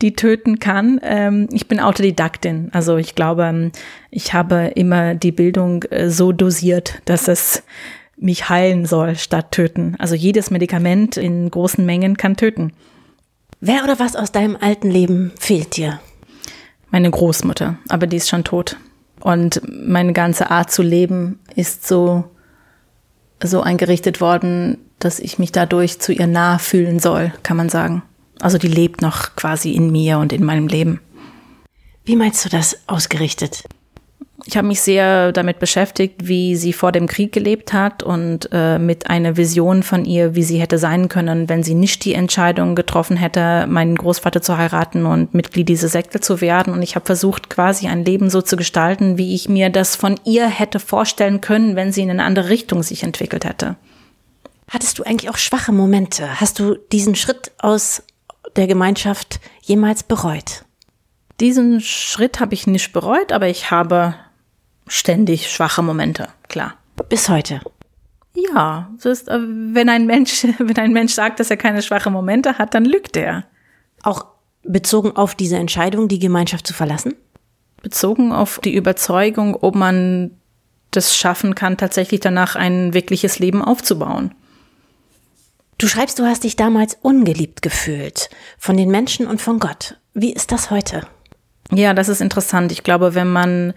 die 0.00 0.16
töten 0.16 0.60
kann. 0.60 0.98
Ähm, 1.02 1.46
ich 1.52 1.68
bin 1.68 1.78
Autodidaktin, 1.78 2.70
also 2.72 2.96
ich 2.96 3.14
glaube, 3.14 3.42
ähm, 3.42 3.72
ich 4.10 4.32
habe 4.32 4.72
immer 4.76 5.14
die 5.14 5.32
Bildung 5.32 5.82
äh, 5.90 6.08
so 6.08 6.32
dosiert, 6.32 7.02
dass 7.04 7.28
es 7.28 7.62
mich 8.16 8.48
heilen 8.48 8.86
soll 8.86 9.16
statt 9.16 9.52
töten. 9.52 9.94
Also 9.98 10.14
jedes 10.14 10.50
Medikament 10.50 11.18
in 11.18 11.50
großen 11.50 11.84
Mengen 11.84 12.16
kann 12.16 12.38
töten. 12.38 12.72
Wer 13.60 13.84
oder 13.84 13.98
was 13.98 14.16
aus 14.16 14.32
deinem 14.32 14.56
alten 14.58 14.90
Leben 14.90 15.32
fehlt 15.38 15.76
dir? 15.76 16.00
Meine 16.94 17.10
Großmutter, 17.10 17.76
aber 17.88 18.06
die 18.06 18.18
ist 18.18 18.28
schon 18.28 18.44
tot. 18.44 18.76
Und 19.18 19.60
meine 19.68 20.12
ganze 20.12 20.52
Art 20.52 20.70
zu 20.70 20.80
leben 20.80 21.40
ist 21.56 21.88
so, 21.88 22.22
so 23.42 23.62
eingerichtet 23.62 24.20
worden, 24.20 24.78
dass 25.00 25.18
ich 25.18 25.40
mich 25.40 25.50
dadurch 25.50 25.98
zu 25.98 26.12
ihr 26.12 26.28
nah 26.28 26.58
fühlen 26.58 27.00
soll, 27.00 27.32
kann 27.42 27.56
man 27.56 27.68
sagen. 27.68 28.04
Also 28.38 28.58
die 28.58 28.68
lebt 28.68 29.02
noch 29.02 29.34
quasi 29.34 29.72
in 29.72 29.90
mir 29.90 30.18
und 30.18 30.32
in 30.32 30.44
meinem 30.44 30.68
Leben. 30.68 31.00
Wie 32.04 32.14
meinst 32.14 32.44
du 32.44 32.48
das 32.48 32.78
ausgerichtet? 32.86 33.64
Ich 34.46 34.56
habe 34.56 34.66
mich 34.66 34.80
sehr 34.80 35.30
damit 35.30 35.60
beschäftigt, 35.60 36.26
wie 36.26 36.56
sie 36.56 36.72
vor 36.72 36.90
dem 36.90 37.06
Krieg 37.06 37.30
gelebt 37.30 37.72
hat 37.72 38.02
und 38.02 38.48
äh, 38.50 38.78
mit 38.80 39.08
einer 39.08 39.36
Vision 39.36 39.84
von 39.84 40.04
ihr, 40.04 40.34
wie 40.34 40.42
sie 40.42 40.58
hätte 40.58 40.76
sein 40.76 41.08
können, 41.08 41.48
wenn 41.48 41.62
sie 41.62 41.74
nicht 41.74 42.04
die 42.04 42.14
Entscheidung 42.14 42.74
getroffen 42.74 43.16
hätte, 43.16 43.66
meinen 43.68 43.94
Großvater 43.94 44.42
zu 44.42 44.58
heiraten 44.58 45.06
und 45.06 45.34
Mitglied 45.34 45.68
dieser 45.68 45.88
Sekte 45.88 46.20
zu 46.20 46.40
werden. 46.40 46.72
Und 46.72 46.82
ich 46.82 46.96
habe 46.96 47.06
versucht, 47.06 47.48
quasi 47.48 47.86
ein 47.86 48.04
Leben 48.04 48.28
so 48.28 48.42
zu 48.42 48.56
gestalten, 48.56 49.18
wie 49.18 49.36
ich 49.36 49.48
mir 49.48 49.70
das 49.70 49.94
von 49.94 50.18
ihr 50.24 50.48
hätte 50.48 50.80
vorstellen 50.80 51.40
können, 51.40 51.76
wenn 51.76 51.92
sie 51.92 52.02
in 52.02 52.10
eine 52.10 52.24
andere 52.24 52.48
Richtung 52.48 52.82
sich 52.82 53.04
entwickelt 53.04 53.44
hätte. 53.44 53.76
Hattest 54.68 54.98
du 54.98 55.04
eigentlich 55.04 55.30
auch 55.30 55.38
schwache 55.38 55.70
Momente? 55.70 56.40
Hast 56.40 56.58
du 56.58 56.74
diesen 56.74 57.14
Schritt 57.14 57.52
aus 57.58 58.02
der 58.56 58.66
Gemeinschaft 58.66 59.38
jemals 59.62 60.02
bereut? 60.02 60.64
Diesen 61.40 61.80
Schritt 61.80 62.40
habe 62.40 62.54
ich 62.54 62.66
nicht 62.66 62.92
bereut, 62.92 63.32
aber 63.32 63.48
ich 63.48 63.70
habe 63.70 64.14
ständig 64.86 65.50
schwache 65.50 65.82
Momente, 65.82 66.28
klar. 66.48 66.74
Bis 67.08 67.28
heute. 67.28 67.60
Ja, 68.34 68.90
so 68.98 69.10
ist, 69.10 69.28
äh, 69.28 69.38
wenn 69.40 69.88
ein 69.88 70.06
Mensch, 70.06 70.44
wenn 70.58 70.76
ein 70.76 70.92
Mensch 70.92 71.12
sagt, 71.14 71.40
dass 71.40 71.50
er 71.50 71.56
keine 71.56 71.82
schwache 71.82 72.10
Momente 72.10 72.58
hat, 72.58 72.74
dann 72.74 72.84
lügt 72.84 73.16
er. 73.16 73.44
Auch 74.02 74.26
bezogen 74.62 75.12
auf 75.16 75.34
diese 75.34 75.56
Entscheidung, 75.56 76.08
die 76.08 76.18
Gemeinschaft 76.18 76.66
zu 76.66 76.74
verlassen? 76.74 77.14
Bezogen 77.82 78.32
auf 78.32 78.60
die 78.60 78.74
Überzeugung, 78.74 79.56
ob 79.56 79.74
man 79.74 80.30
das 80.90 81.16
schaffen 81.16 81.54
kann, 81.54 81.76
tatsächlich 81.76 82.20
danach 82.20 82.56
ein 82.56 82.94
wirkliches 82.94 83.38
Leben 83.38 83.62
aufzubauen. 83.62 84.34
Du 85.78 85.88
schreibst, 85.88 86.18
du 86.18 86.24
hast 86.24 86.44
dich 86.44 86.56
damals 86.56 86.96
ungeliebt 87.02 87.60
gefühlt 87.60 88.30
von 88.58 88.76
den 88.76 88.90
Menschen 88.90 89.26
und 89.26 89.42
von 89.42 89.58
Gott. 89.58 89.98
Wie 90.14 90.32
ist 90.32 90.52
das 90.52 90.70
heute? 90.70 91.06
Ja, 91.72 91.94
das 91.94 92.08
ist 92.08 92.20
interessant. 92.20 92.70
Ich 92.70 92.84
glaube, 92.84 93.14
wenn 93.14 93.30
man 93.30 93.74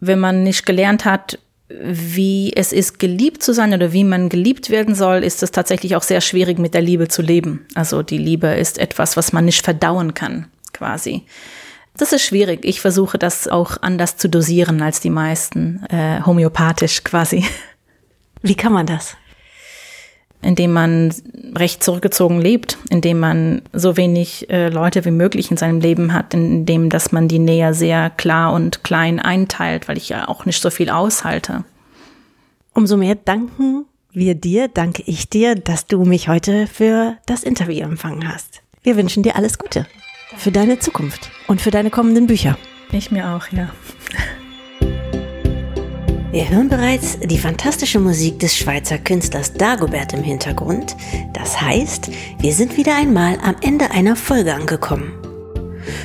wenn 0.00 0.18
man 0.18 0.42
nicht 0.42 0.66
gelernt 0.66 1.04
hat, 1.04 1.38
wie 1.68 2.52
es 2.54 2.72
ist, 2.72 2.98
geliebt 2.98 3.42
zu 3.42 3.52
sein 3.52 3.74
oder 3.74 3.92
wie 3.92 4.04
man 4.04 4.28
geliebt 4.28 4.70
werden 4.70 4.94
soll, 4.94 5.24
ist 5.24 5.42
es 5.42 5.50
tatsächlich 5.50 5.96
auch 5.96 6.02
sehr 6.02 6.20
schwierig, 6.20 6.58
mit 6.58 6.74
der 6.74 6.82
Liebe 6.82 7.08
zu 7.08 7.22
leben. 7.22 7.66
Also 7.74 8.02
die 8.02 8.18
Liebe 8.18 8.48
ist 8.48 8.78
etwas, 8.78 9.16
was 9.16 9.32
man 9.32 9.44
nicht 9.44 9.64
verdauen 9.64 10.14
kann, 10.14 10.46
quasi. 10.72 11.24
Das 11.96 12.12
ist 12.12 12.22
schwierig. 12.22 12.64
Ich 12.64 12.80
versuche 12.80 13.18
das 13.18 13.48
auch 13.48 13.78
anders 13.82 14.16
zu 14.16 14.28
dosieren 14.28 14.82
als 14.82 15.00
die 15.00 15.10
meisten, 15.10 15.84
äh, 15.88 16.20
homöopathisch 16.24 17.02
quasi. 17.02 17.44
Wie 18.42 18.54
kann 18.54 18.72
man 18.72 18.86
das? 18.86 19.16
Indem 20.46 20.72
man 20.72 21.12
recht 21.56 21.82
zurückgezogen 21.82 22.40
lebt, 22.40 22.78
indem 22.88 23.18
man 23.18 23.62
so 23.72 23.96
wenig 23.96 24.48
äh, 24.48 24.68
Leute 24.68 25.04
wie 25.04 25.10
möglich 25.10 25.50
in 25.50 25.56
seinem 25.56 25.80
Leben 25.80 26.12
hat, 26.12 26.34
indem 26.34 26.88
dass 26.88 27.10
man 27.10 27.26
die 27.26 27.40
Nähe 27.40 27.74
sehr 27.74 28.10
klar 28.10 28.52
und 28.52 28.84
klein 28.84 29.18
einteilt, 29.18 29.88
weil 29.88 29.96
ich 29.96 30.08
ja 30.08 30.28
auch 30.28 30.46
nicht 30.46 30.62
so 30.62 30.70
viel 30.70 30.88
aushalte. 30.88 31.64
Umso 32.72 32.96
mehr 32.96 33.16
danken 33.16 33.86
wir 34.12 34.34
dir, 34.34 34.68
danke 34.68 35.02
ich 35.06 35.28
dir, 35.28 35.56
dass 35.56 35.86
du 35.86 36.04
mich 36.04 36.28
heute 36.28 36.68
für 36.68 37.16
das 37.26 37.42
Interview 37.42 37.82
empfangen 37.82 38.32
hast. 38.32 38.62
Wir 38.82 38.96
wünschen 38.96 39.24
dir 39.24 39.34
alles 39.34 39.58
Gute 39.58 39.86
für 40.36 40.52
deine 40.52 40.78
Zukunft 40.78 41.30
und 41.48 41.60
für 41.60 41.70
deine 41.72 41.90
kommenden 41.90 42.28
Bücher. 42.28 42.56
Ich 42.92 43.10
mir 43.10 43.30
auch, 43.30 43.48
ja. 43.48 43.70
Wir 46.36 46.50
hören 46.50 46.68
bereits 46.68 47.18
die 47.18 47.38
fantastische 47.38 47.98
Musik 47.98 48.40
des 48.40 48.54
Schweizer 48.54 48.98
Künstlers 48.98 49.54
Dagobert 49.54 50.12
im 50.12 50.22
Hintergrund. 50.22 50.94
Das 51.32 51.58
heißt, 51.58 52.10
wir 52.38 52.52
sind 52.52 52.76
wieder 52.76 52.94
einmal 52.94 53.38
am 53.42 53.56
Ende 53.62 53.90
einer 53.90 54.16
Folge 54.16 54.52
angekommen. 54.52 55.14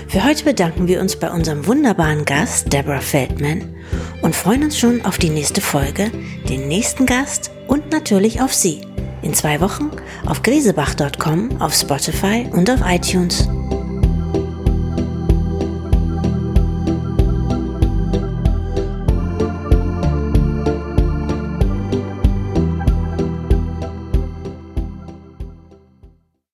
Für 0.08 0.24
heute 0.24 0.46
bedanken 0.46 0.88
wir 0.88 1.02
uns 1.02 1.18
bei 1.18 1.30
unserem 1.30 1.68
wunderbaren 1.68 2.24
Gast 2.24 2.72
Deborah 2.72 3.02
Feldman 3.02 3.76
und 4.22 4.34
freuen 4.34 4.64
uns 4.64 4.80
schon 4.80 5.04
auf 5.04 5.18
die 5.18 5.32
nächste 5.32 5.60
Folge, 5.60 6.10
den 6.48 6.70
nächsten 6.70 7.06
Gast 7.06 7.52
und 7.68 7.92
natürlich 7.92 8.42
auf 8.42 8.54
Sie. 8.54 8.80
In 9.24 9.34
zwei 9.34 9.60
Wochen 9.60 9.92
auf 10.26 10.44
grisebach.com, 10.44 11.60
auf 11.62 11.74
Spotify 11.74 12.48
und 12.54 12.70
auf 12.70 12.80
iTunes. 12.88 13.50